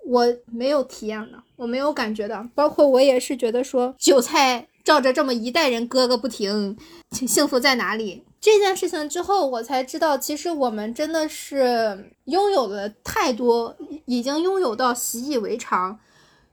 [0.05, 6.77] 我没有体验的，我没有感觉的，包括我也是觉得说韭菜照着这么一代人割个不停，
[7.11, 8.23] 幸福在哪里？
[8.39, 15.99] 这件事情之后，我才知道，其实我们真的是拥有的太多，已经拥有到习以为常，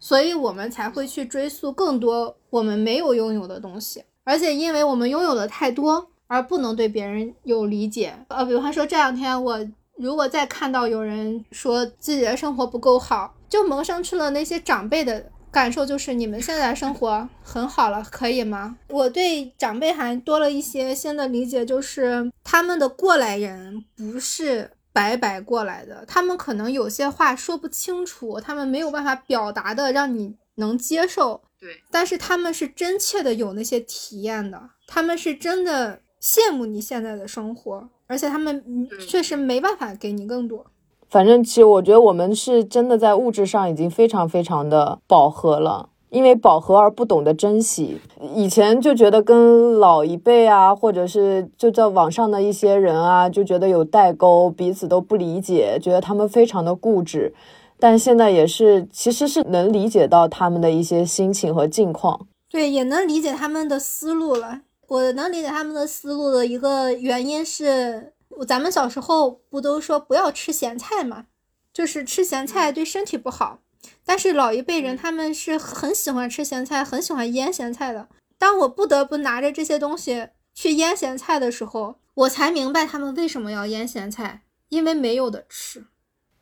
[0.01, 8.13] 所以我们才会去追溯更多我们没有拥有的东西，而且因为我们拥有的太多，而不能对别人有理解。
[8.27, 9.57] 呃，比方说这两天我
[9.99, 13.35] 如果再看到有人说自己的生活不够好。
[13.49, 18.77] 就萌生出了那些长辈的感受，就是你们现在生活很好了，可以吗？
[18.89, 31.41] 我对长辈还多了一些新的理解，就是他们的过来人不是白白过来的，他们可能有些话说不清楚，他们没有办法表达的让你能接受。
[31.61, 40.65] 对，但是他们是真切的有那些体验的，他们是真的羡慕你现在的生活，而且他们确实没办法给你更多。
[41.09, 48.01] 反正其实我觉得我们是真的在物质上已经非常非常的饱和了，因为饱和而不懂得珍惜。
[48.35, 57.33] 以前就觉得跟老一辈啊，或者是就在网上的一些人啊，就觉得有代沟，彼此都不理解，觉得他们非常的固执。
[57.79, 64.63] 但现在也是，其实是能理解到他们的一些心情和境况，对，也能理解他们的思路了。
[64.89, 68.13] 我能理解他们的思路的一个原因是。
[68.47, 71.25] 咱们小时候不都说不要吃咸菜嘛，
[71.73, 73.61] 就是吃咸菜对身体不好。
[74.05, 78.09] 但是老一辈人他们是很喜欢吃咸菜，很喜欢腌咸菜的。
[78.37, 85.87] 当我不得不拿着这些东西去腌咸菜的时候，我才明白他们为什么要腌咸菜，因为没有的吃。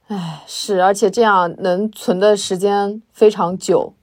[0.09, 3.95] 唉，是，而且这样能存的时间非常久。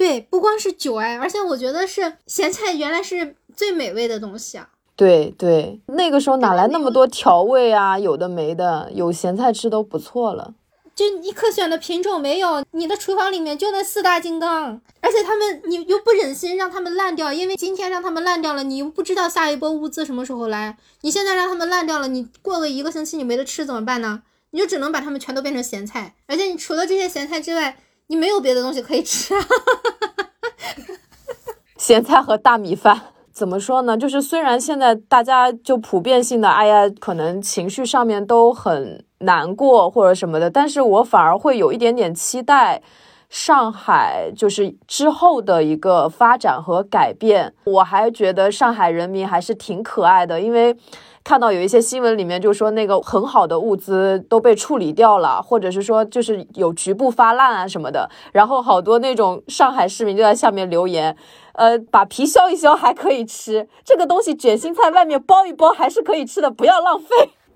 [0.00, 4.66] 对，不光是酒哎，而且我觉得是咸菜原来是最美味的东西啊。
[4.96, 7.98] 对对，那个时候哪来那么多调味啊？
[7.98, 10.54] 有的没的，有咸菜吃都不错了。
[10.94, 20.78] 就你可选的品种没有，你的厨房里面就那四大金刚，而且他们你又不忍心让他们烂掉，因为今天让他们烂掉了，你又不知道下一波物资什么时候来。
[21.02, 24.22] 你现在让他们烂掉了，你过个一个星期你没得吃怎么办呢？
[24.52, 27.76] 你就只能把它们全都变成咸菜，而且你除了这些咸菜之外，
[28.10, 29.40] 你没有别的东西可以吃啊。
[31.78, 33.00] 咸菜和大米饭。
[33.32, 33.96] 怎么说呢？
[33.96, 42.82] 就是虽然现在大家就普遍性的，哎呀，可能情绪上面都很难过或者什么的，但是我反而会有一点点期待。
[43.28, 50.76] 上海就是之后的一个发展和改变，我还觉得上海人民还是挺可爱的，因为
[51.30, 61.16] 看到有一些新闻里面就说那个很好的物资都被处理掉了，或者是说就是有局部发烂啊什么的，然后好多那种上海市民就在下面留言，
[61.52, 67.06] 呃，把皮削一削还可以吃，这个东西卷心菜外面包一包还是可以吃的，不要浪费。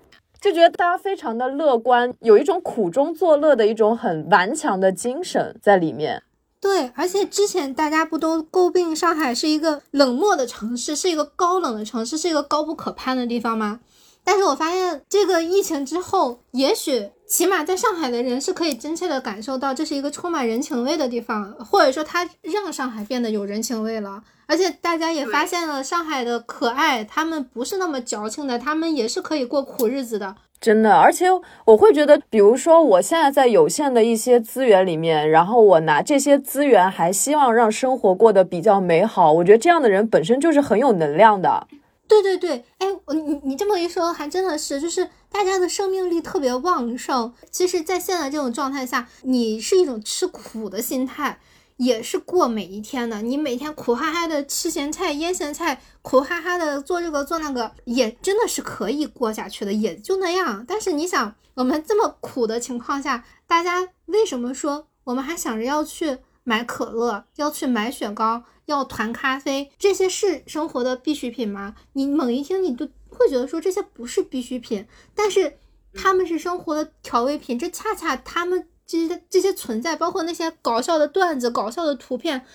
[0.39, 6.23] 就觉得大家非常的乐观，有一种苦中作乐的一种很顽强的精神在里面。
[6.65, 13.81] 对，而且之前大家不都诟病上海是一个冷漠的城市，是一个高冷的城市，是一个高不可攀的地方吗？
[14.25, 24.23] 但是我发现这个疫情之后，也许起码在上海的人是可以真切的感受到这是一个充满人情味的地方，或者说它让上海变得有人情味了。
[24.47, 30.95] 而且大家也发现了上海的可爱，他们不是那么矫情的，他们也是可以过苦日子的，真的。
[30.95, 31.25] 而且
[31.65, 41.65] 我会觉得，比如说我现在在有限的一些资源里面，然后我拿这些资源还希望让生活过得比较美好，我觉得这样的人本身就是很有能量的。
[42.07, 47.33] 对对对，哎，你你这么一说，还真的是，就是大家的生命力特别旺盛。
[47.51, 51.39] 其实，在现在这种状态下，你是一种吃苦的心态。
[51.77, 60.63] 也是过每一天的，你每天苦哈哈的吃咸菜腌咸菜，苦哈哈的做这个做那个，也真的是可以过下去的，也就那样。
[60.65, 69.69] 但是你想，我们这么苦的情况下，大家为什么说我们还想着要去买可乐，要去买雪糕，要团咖啡？
[69.77, 71.75] 这些是生活的必需品吗？
[71.91, 75.57] 你猛一听，你都会觉得说这些不是必需品，但是
[75.93, 78.69] 他们是生活的调味品，这恰恰他们。
[78.87, 82.45] 这些这些存在，包括那些搞笑的段子、搞笑的图片，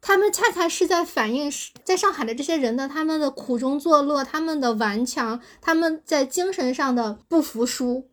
[0.00, 1.50] 他们恰恰是在反映
[1.82, 8.06] 在上海的这些人的他们的苦中作乐，他们的顽强，他们在精神上的不服输。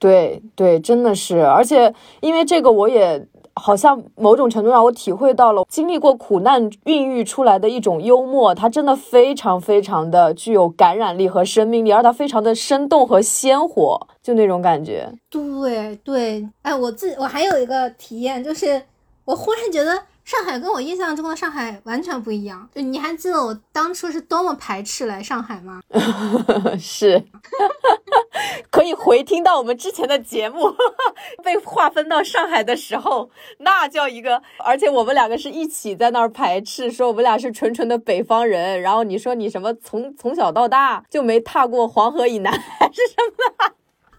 [0.00, 3.28] 对对，真的是，而且因为这个，我也。
[3.60, 15.10] 好像某种程度上，我体会到了经历过苦难孕育出来的一种幽默，它真的非常非常的具有感染力和生命力，而它非常的生动和鲜活，就那种感觉。
[15.30, 18.82] 对对，哎，我自我还有一个体验，就是
[19.24, 20.02] 我忽然觉得。
[20.26, 25.80] 上海跟我印象中的上海完全不一样，就你还记得我当初是多么排斥来上海吗？
[26.80, 27.24] 是，
[28.68, 30.74] 可以回听到我们之前的节目，
[31.44, 43.70] 被划分到上海的时候，那叫一个，而且我们两个是一起在那儿排斥，说我们俩是纯纯的北方人，然后你说你什么从从小到大就没踏过黄河以南还是什么？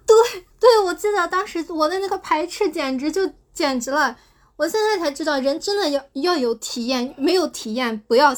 [0.07, 4.15] 对对，我记得当时我的那个排斥简直就简直了。
[4.57, 8.35] 我现在才知道，人真的要要有体验，没有体验不要。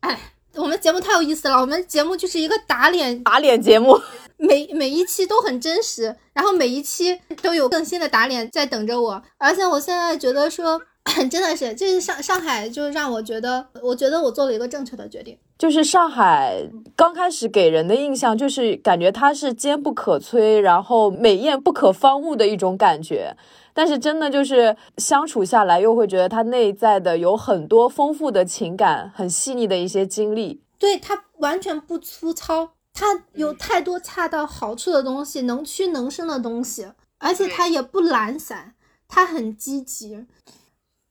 [0.00, 4.00] 哎，我们节目太有意思了，我们节目就是一个打脸打脸节目，
[4.36, 9.22] 每每一期都很真实，然后每一期都有更新的打脸在等着我。
[9.38, 10.80] 而且我现在觉得说，
[11.30, 15.38] 真的是，就是上上海，就让我觉得，我觉得我做了一个正确的决定。
[15.56, 23.36] 就是上海刚开始给人的印象，就是感觉它是坚不可摧，然后美艳不可方物的一种感觉。
[23.76, 30.62] 但是真的就是相处下来，又会觉得他内在的有很多丰富的情感，很细腻的一些经历。
[30.78, 38.72] 对他完全不粗糙，他有太多恰到好处的东西，能屈能伸的东西，而且他也不懒散，
[39.06, 40.26] 他很积极。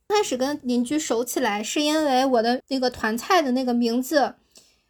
[0.07, 4.34] 开始跟邻居熟起来，是因为我的那个团菜的那个名字。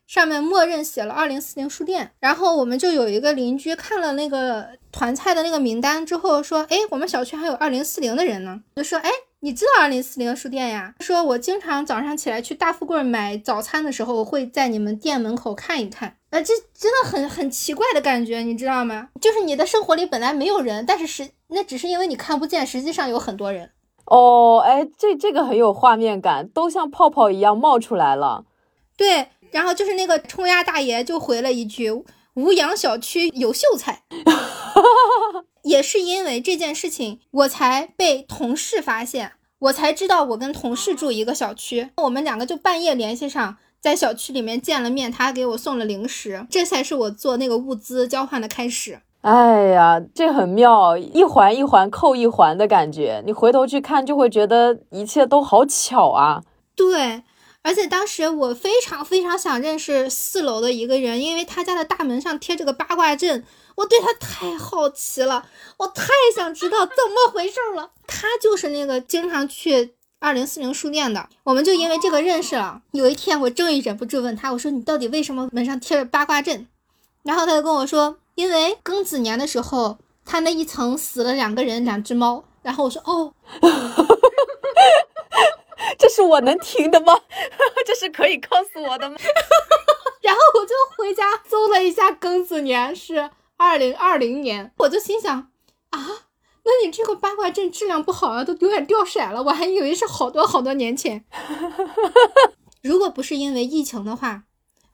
[0.08, 10.93] 上面默认写了二零四零书店，然后我们就有一个邻居看了那个团菜的那个名单之后说，哎，我们小区还有二零四零的人呢，就说，哎，你知道二零四零书店呀？
[10.99, 19.10] 说我经常早上起来去大富贵买早餐的时候，会在你们店门口看一看，呃，这真的很很奇怪的感觉，你知道吗？
[19.20, 23.72] 就是你的生活里本来没有人，但是实那只是因为你看不见，实际上有很多人。
[24.06, 28.45] 哦，哎，这这个很有画面感，都像泡泡一样冒出来了。
[28.95, 29.30] 对。
[29.52, 31.91] 然后就是那个冲压大爷就回了一句
[32.36, 34.04] ：“吴阳小区有秀才。”
[35.64, 41.89] 也是因为这件事情，我才被同事发现，我才知道我跟同事住一个小区。
[41.98, 49.00] 我们两个就半夜联系上，在小区里面见了面，他给我送了零食，这才是我做那个物资交换的开始。
[49.22, 53.24] 哎呀，这很妙，一环一环扣一环的感觉。
[53.26, 56.43] 你回头去看，就会觉得一切都好巧啊。
[56.76, 57.24] 对。
[57.66, 63.43] 而且当时我非常非常想认识四楼的一个人，因为他家的大门上贴着个八卦阵，
[63.74, 65.47] 我对他太好奇了，
[65.78, 66.05] 我太
[66.36, 67.89] 想知道怎么回事了。
[68.05, 72.84] 他就是那个经常去二零四零书店的，我们就因为这个认识了。
[72.91, 76.68] 有一天，我终于忍不住问他，我说你到底为什么门上贴着八卦阵？
[77.24, 82.43] 然后他就跟我说，因为庚子年的时候，他那一层死了两个人，两只猫。
[82.61, 83.34] 然后我说哦。
[85.98, 87.20] 这是我能听的吗？
[87.86, 89.16] 这是可以告诉我的吗？
[90.22, 95.52] 然后我就回家搜了一下庚子年是二零二零年，我就心想
[95.92, 96.08] 啊，
[96.64, 99.44] 那你这个八卦阵质量不好啊，都有点掉色了。
[99.44, 101.24] 我还以为是好多好多年前。
[102.82, 104.44] 如果不是因为疫情的话，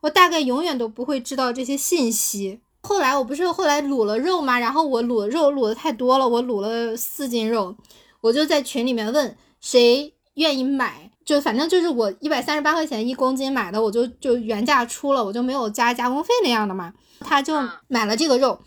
[0.02, 2.60] 我大概永远都不会知道这些信息。
[2.82, 4.58] 后来我不是后来卤了肉吗？
[4.58, 7.76] 然后我卤肉卤的太多了，我卤了四斤肉，
[8.20, 10.14] 我就在群里面问谁。
[10.34, 16.92] 愿意买，就反正就是我一百三十八块钱一公斤买的，我就就原价出了，我就没有加加工费那样的嘛。
[17.20, 17.54] 他就
[17.88, 18.58] 买了这个肉，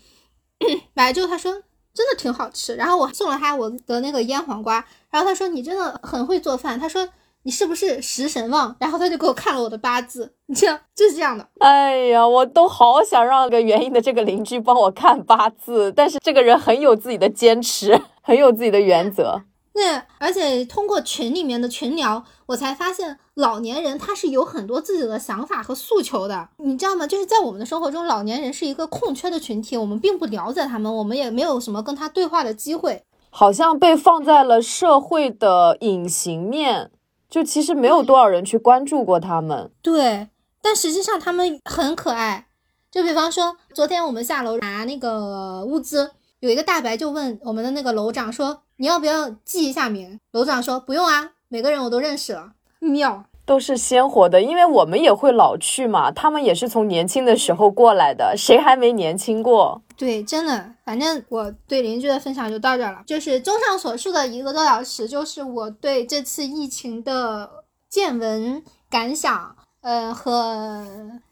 [0.94, 1.52] 买了之后他说
[1.92, 7.08] 真的挺好吃，然后我送了他我的那个腌黄瓜，然后他说你真的很会做饭，他说
[7.42, 8.74] 你是不是食神旺？
[8.80, 11.46] 然后他就给我看了我的八字，你这样就是这样的。
[11.60, 19.42] 哎呀，我都好想让个原因的这个邻居帮我看八字，但是这个人很有自己的坚持，很有自己的原则。
[19.76, 27.06] 对，而且通过群里面的群聊，我才发现老年人他是有很多自己的想法和诉求的，你知道吗？
[27.06, 36.90] 就是在我们的生活中，老年人是一个空缺的群体，我们并不了解他们，我们也没有什么跟他对话的机会，好像被放在了社会的隐形面，
[37.28, 39.70] 就其实没有多少人去关注过他们。
[39.82, 40.28] 对，
[40.62, 42.46] 但实际上他们很可爱。
[42.90, 46.12] 就比方说，昨天我们下楼拿那个物资，
[46.46, 48.62] 有一个大白就问我们的那个楼长说。
[48.78, 50.20] 你要不要记一下名？
[50.32, 52.52] 楼长说不用啊，每个人我都认识了。
[52.78, 59.80] 妙，都是鲜活的，因为我们也会老去嘛，他们也是从年轻的时候过来的，谁还没年轻过？
[59.96, 63.02] 对，真的，反正我对邻居的分享就到这了。
[63.06, 67.48] 就是综上所述的一个多小时，就是我对这次疫情的
[67.88, 70.84] 见闻感想，呃，和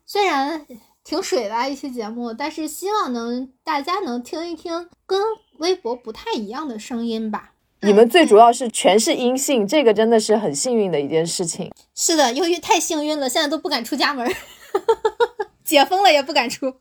[0.07, 0.67] 虽然
[1.05, 5.23] 挺水的一期节目，但是希望能大家能听一听跟。
[5.59, 7.53] 微博不太一样的声音吧？
[7.83, 11.71] 你们最主要是全是阴性，这个真的是很幸运的一件事情。
[11.95, 14.29] 是的，由于太幸运了，现在都不敢出家门，
[15.63, 16.75] 解封了也不敢出，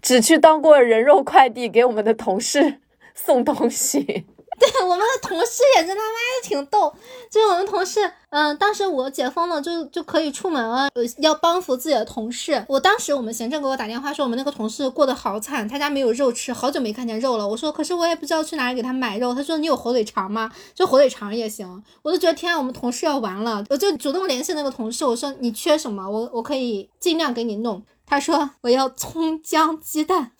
[0.00, 2.80] 只去当过人肉快递给我们的同事
[3.14, 4.24] 送东西。
[4.58, 6.92] 对我们的同事也是他妈的挺逗，
[7.30, 12.64] 就是我们同事，嗯，当时我解封了，就就可以出门了，呃，要帮扶自己的同事。
[12.68, 17.46] 我当时我们行政给我打电话说，我们那个同事过得好惨，他家没有肉吃，好久没看见肉了。
[17.46, 19.34] 我说，可是我也不知道去哪里给他买肉。
[19.34, 20.50] 他说，你有火腿肠吗？
[20.74, 21.82] 就火腿肠也行。
[22.02, 27.82] 我就觉得天啊，我们同事要完了，我就主动联系那个同事，我说你缺什么，我我可以尽量给你弄。
[28.06, 30.32] 他说我要葱姜鸡蛋。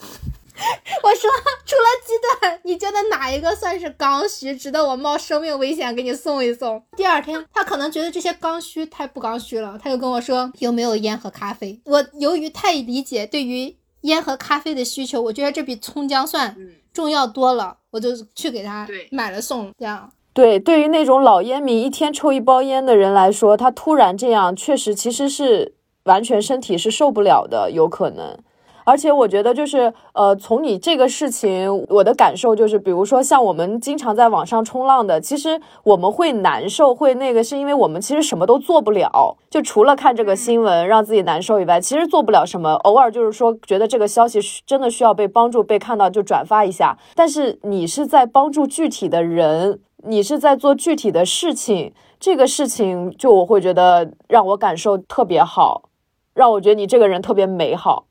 [1.02, 1.30] 我说，
[1.64, 6.82] 除了鸡蛋，你觉得哪一个算是刚需，值得我冒生命危险给你送一送？
[6.96, 11.80] 第二天，他可能觉得这些刚需太不刚需了，他就跟我说有没有烟和咖啡。
[11.84, 16.57] 我由于太理解对于烟和咖啡的需求，我觉得这比葱姜蒜
[16.92, 19.70] 重要多了，我就去给他买了送。
[19.78, 28.38] 这样对，对于那种老烟民，一天抽一包烟的人来说，他突然这样，确实其实是完全身体是受不了的，有可能。
[28.87, 42.74] 而且我觉得，就是呃，从你这个事情，我的感受就是，比如说像我们经常在网上冲浪的，其实我们会难受，会那个，是因为我们其实什么都做不了，就除了看这个新闻让自己难受以外，其实做不了什么。
[42.84, 46.97] 偶尔就是说，觉得这个消息真的需要被帮助、被看到，就转发一下。
[47.16, 55.91] 但是你是在帮助具体的人，你是在做具体的事情，这个事情就我会觉得让我感受特别好，
[56.34, 58.05] 让我觉得你这个人特别美好。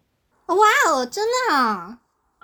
[0.48, 0.56] 哇
[0.92, 2.00] 哦，真的啊！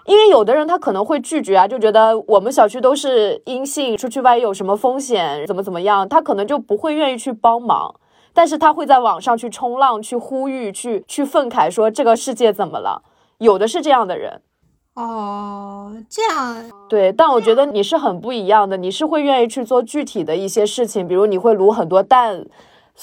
[0.06, 7.96] 因为有的人他可能会拒绝啊，就觉得我们小区都是阴性，出去万一有什么风险，怎么怎么样，他可能就不会愿意去帮忙。
[8.34, 13.04] 但是他会在网上去冲浪，去呼吁，去去愤慨，说这个世界怎么了？
[13.38, 14.42] 有的是这样的人。
[14.96, 22.46] 哦，这样对，但我觉得你是很不一样的，你是会愿意去做具体的一些事情，比如你会卤很多蛋。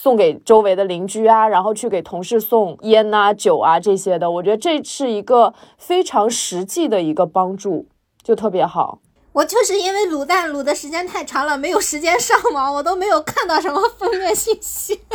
[0.00, 7.88] 送给周围的邻居啊，然后去给同事送烟呐、酒啊这些的，我觉得这是一个非常实际的一个帮助，
[8.22, 9.00] 就特别好。
[9.32, 15.00] 我就是因为卤蛋卤的时间太长了，没有时间上网，我都没有看到什么负面信息。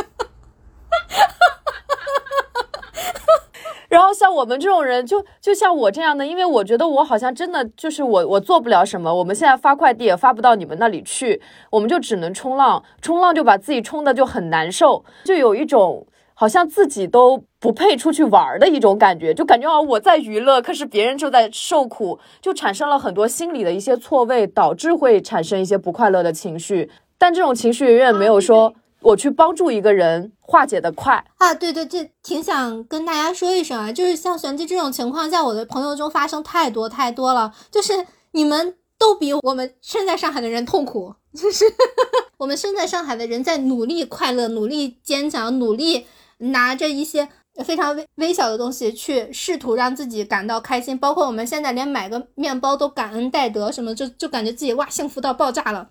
[3.94, 9.14] 然后像我们这种人，就就像我这样的，因为我觉得我好像真的就是我，我做不了什么。
[9.14, 11.40] 我们现在发快递也发不到你们那里去，
[11.70, 16.04] 我们就只能冲浪，冲浪就把自己冲的就很难受，就有一种
[16.34, 26.90] 好像自己都不配出去玩的一种感觉，就感觉啊我在娱乐，可是别人就在受苦，就产生了很多心理的一些错位，导致会产生一些不快乐的情绪。
[27.16, 31.54] 但这种情绪远远没有说我去帮助一个人化解的快啊。
[31.54, 41.64] 对对，这挺想跟大家说一声啊，就是像璇玑这种情况，在我的朋友中发生太多太多了，就是你们都比我们身在上海的人痛苦，就是
[42.38, 46.06] 我们身在上海的人在努力快乐、努力坚强、努力
[46.38, 47.28] 拿着一些。
[47.64, 55.88] 非常微微小的东西去试图让自己感到开心，包括我们现在连买个面包都感恩戴德什么，就就感觉自己哇幸福到爆炸了。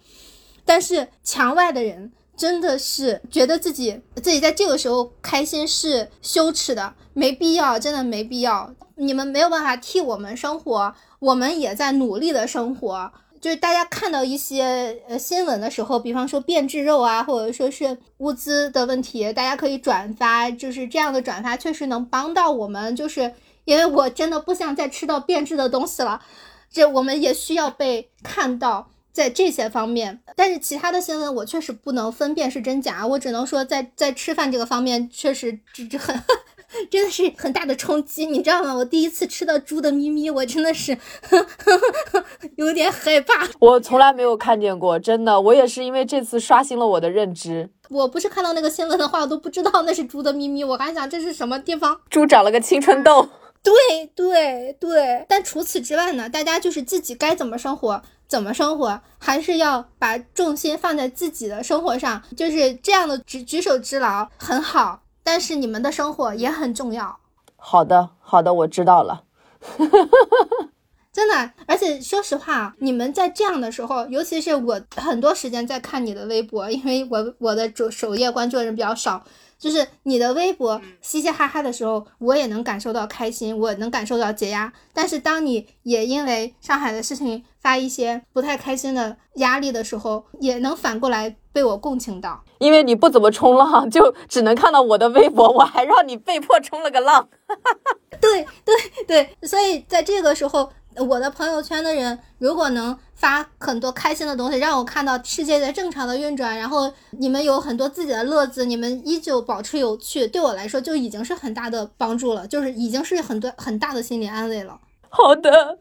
[0.66, 8.74] 但是墙外的人真的是觉得自己自己在这个时候开心是羞耻的，没必要，真的没必要。
[8.96, 13.12] 你们没有办法替我们生活，我们也在努力的生活。
[13.42, 22.96] 就是大家看到一些呃新闻的时候，比方说变质肉啊，或者说是物资的问题，大家可以转发，就是这样的转发确实能帮到我们。
[22.96, 23.34] 就是
[23.66, 26.22] 因为我真的不想再吃到变质的东西了，
[26.72, 30.20] 这我们也需要被看到在这些方面。
[30.36, 36.20] 但是其他的新闻我确实不能分辨是真假，我只能说在在吃饭这个方面确实这这很。
[36.90, 38.74] 真的是很大的冲击，你知道吗？
[38.74, 40.98] 我第一次吃到猪的咪咪，我真的是
[42.58, 43.48] 有点害怕。
[43.60, 47.70] 我从来没有看见过，真的，我也是因为这次刷新了我的认知。
[47.92, 52.02] 我不是看到那个新闻的话，我都不知道那是猪的咪咪，我还想这是什么地方？
[52.10, 53.30] 猪长了个青春痘。
[53.62, 58.02] 对对对，但除此之外呢，大家就是自己该怎么生活
[58.34, 65.04] 怎么生活，还是要把重心放在自己的生活上，就是这样的举举手之劳很好。
[65.22, 67.20] 但是你们的生活也很重要。
[67.58, 69.26] 好的，好的，我知道了。
[71.14, 79.24] 真的，而且说实话，你们在这样的时候，尤其是我很多时间在看你的微博，因为我我的主首页关注的人比较少。
[79.64, 84.74] 就是你的微博嘻嘻哈哈的时候，我也能感受到开心，我能感受到解压。
[84.94, 92.44] 但是当你也因为上海的事情发一些不太开心的压力的时候，也能反过来被我共情到。
[92.60, 97.30] 因为你不怎么冲浪，就只能看到我的微博，我还让你被迫冲了个浪。
[98.20, 98.76] 对对
[99.08, 100.70] 对，所以在这个时候。
[100.98, 114.80] 我的朋友圈的人，如果能发很多开心的东西，让我看到世界在正常的运转，然后你们有很多自己的乐子，你们依旧保持有趣，对我来说就已经是很大的帮助了，就是已经是很多很大的心理安慰了。
[115.10, 115.78] 好的，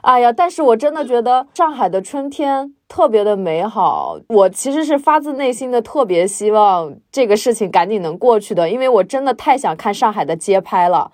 [0.00, 11.12] 哎呀，但是我真的觉得上海的春天特别的美好，我其实是发自内心的特别希望这个事情赶紧能过去的，因为我真的太想看上海的街拍了。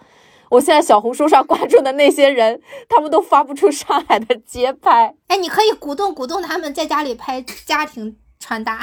[0.51, 5.15] 我现在小红书上关注的那些人，他们都发不出上海的街拍。
[5.29, 8.81] 哎，你可以鼓动鼓动他们在家里拍家庭穿搭，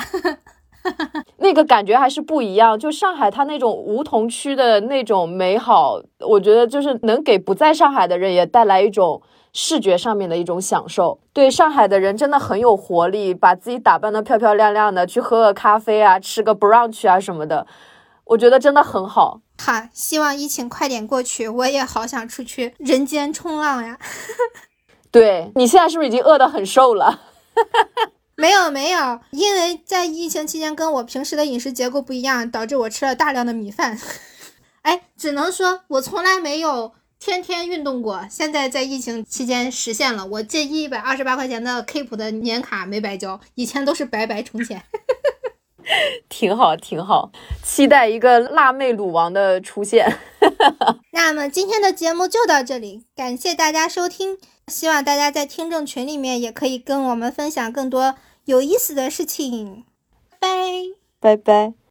[1.37, 2.77] 那个感觉还是不一样。
[2.77, 9.21] 就上海它那种梧桐区的那种美好，我觉得就是能给不在上海的人也带来一种
[9.53, 11.19] 视觉上面的一种享受。
[11.31, 17.65] 对上海的人真的很有活力，把自己打扮的漂漂亮亮的，去喝个咖啡啊，吃个 brunch 啊什么的，
[18.25, 19.39] 我觉得真的很好。
[19.57, 23.97] 好，希望疫情快点过去，我也好想出去人间冲浪呀。
[25.11, 27.21] 对你现在是不是已经饿得很瘦了？
[28.35, 33.97] 没有没有，因为在疫情期间跟我平时的饮食结构不一样，导致我吃了大量的米饭。
[34.81, 40.25] 哎，只能说我从来没有天天运动过，现在在疫情期间实现了。
[40.25, 44.83] 我这一百二十八块钱的 Keep 的年卡没白交，以前都是白白充钱。
[46.29, 47.31] 挺好，挺好，
[47.63, 50.17] 期待一个辣妹鲁王的出现。
[51.11, 54.37] 那么今天的节目就到这里，感谢大家收听，
[54.67, 58.15] 希望大家在听众群里面也可以跟我们分享更多
[58.45, 59.85] 有意思的事情。
[60.39, 60.49] 拜
[61.19, 61.82] 拜拜。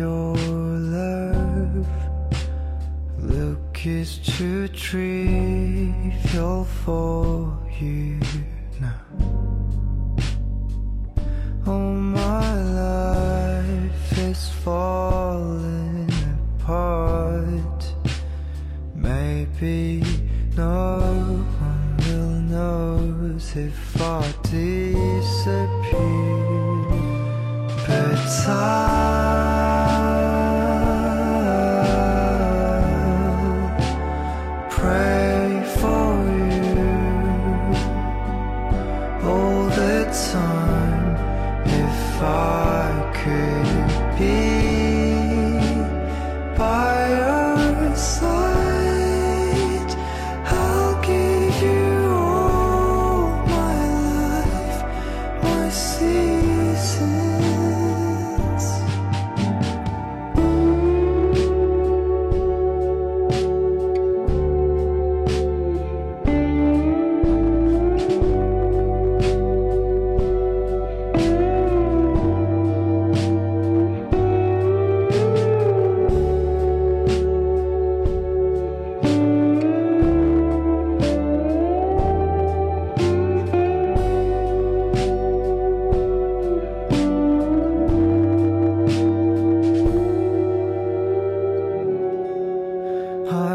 [0.00, 0.34] Your
[0.98, 1.86] love.
[3.18, 8.18] Look is too trivial for you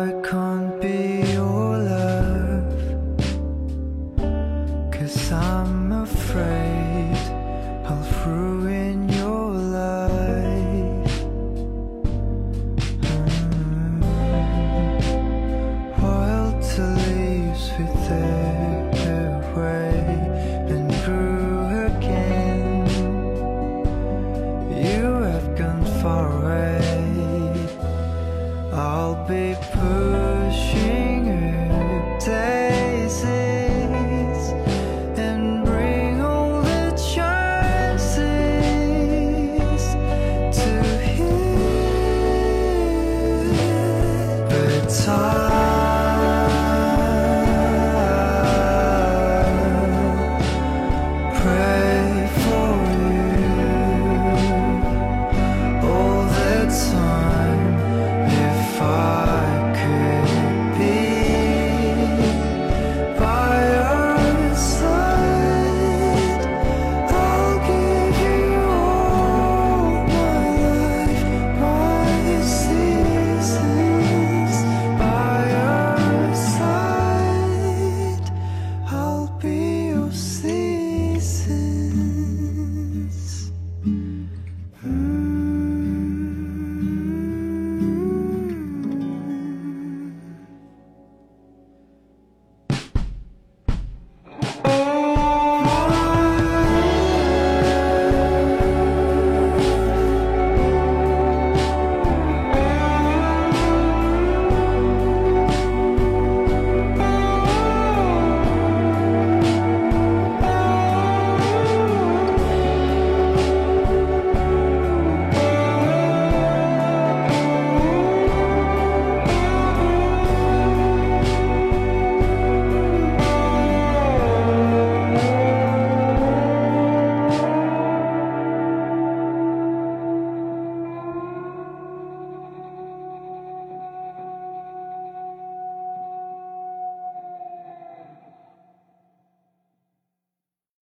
[0.06, 0.24] heart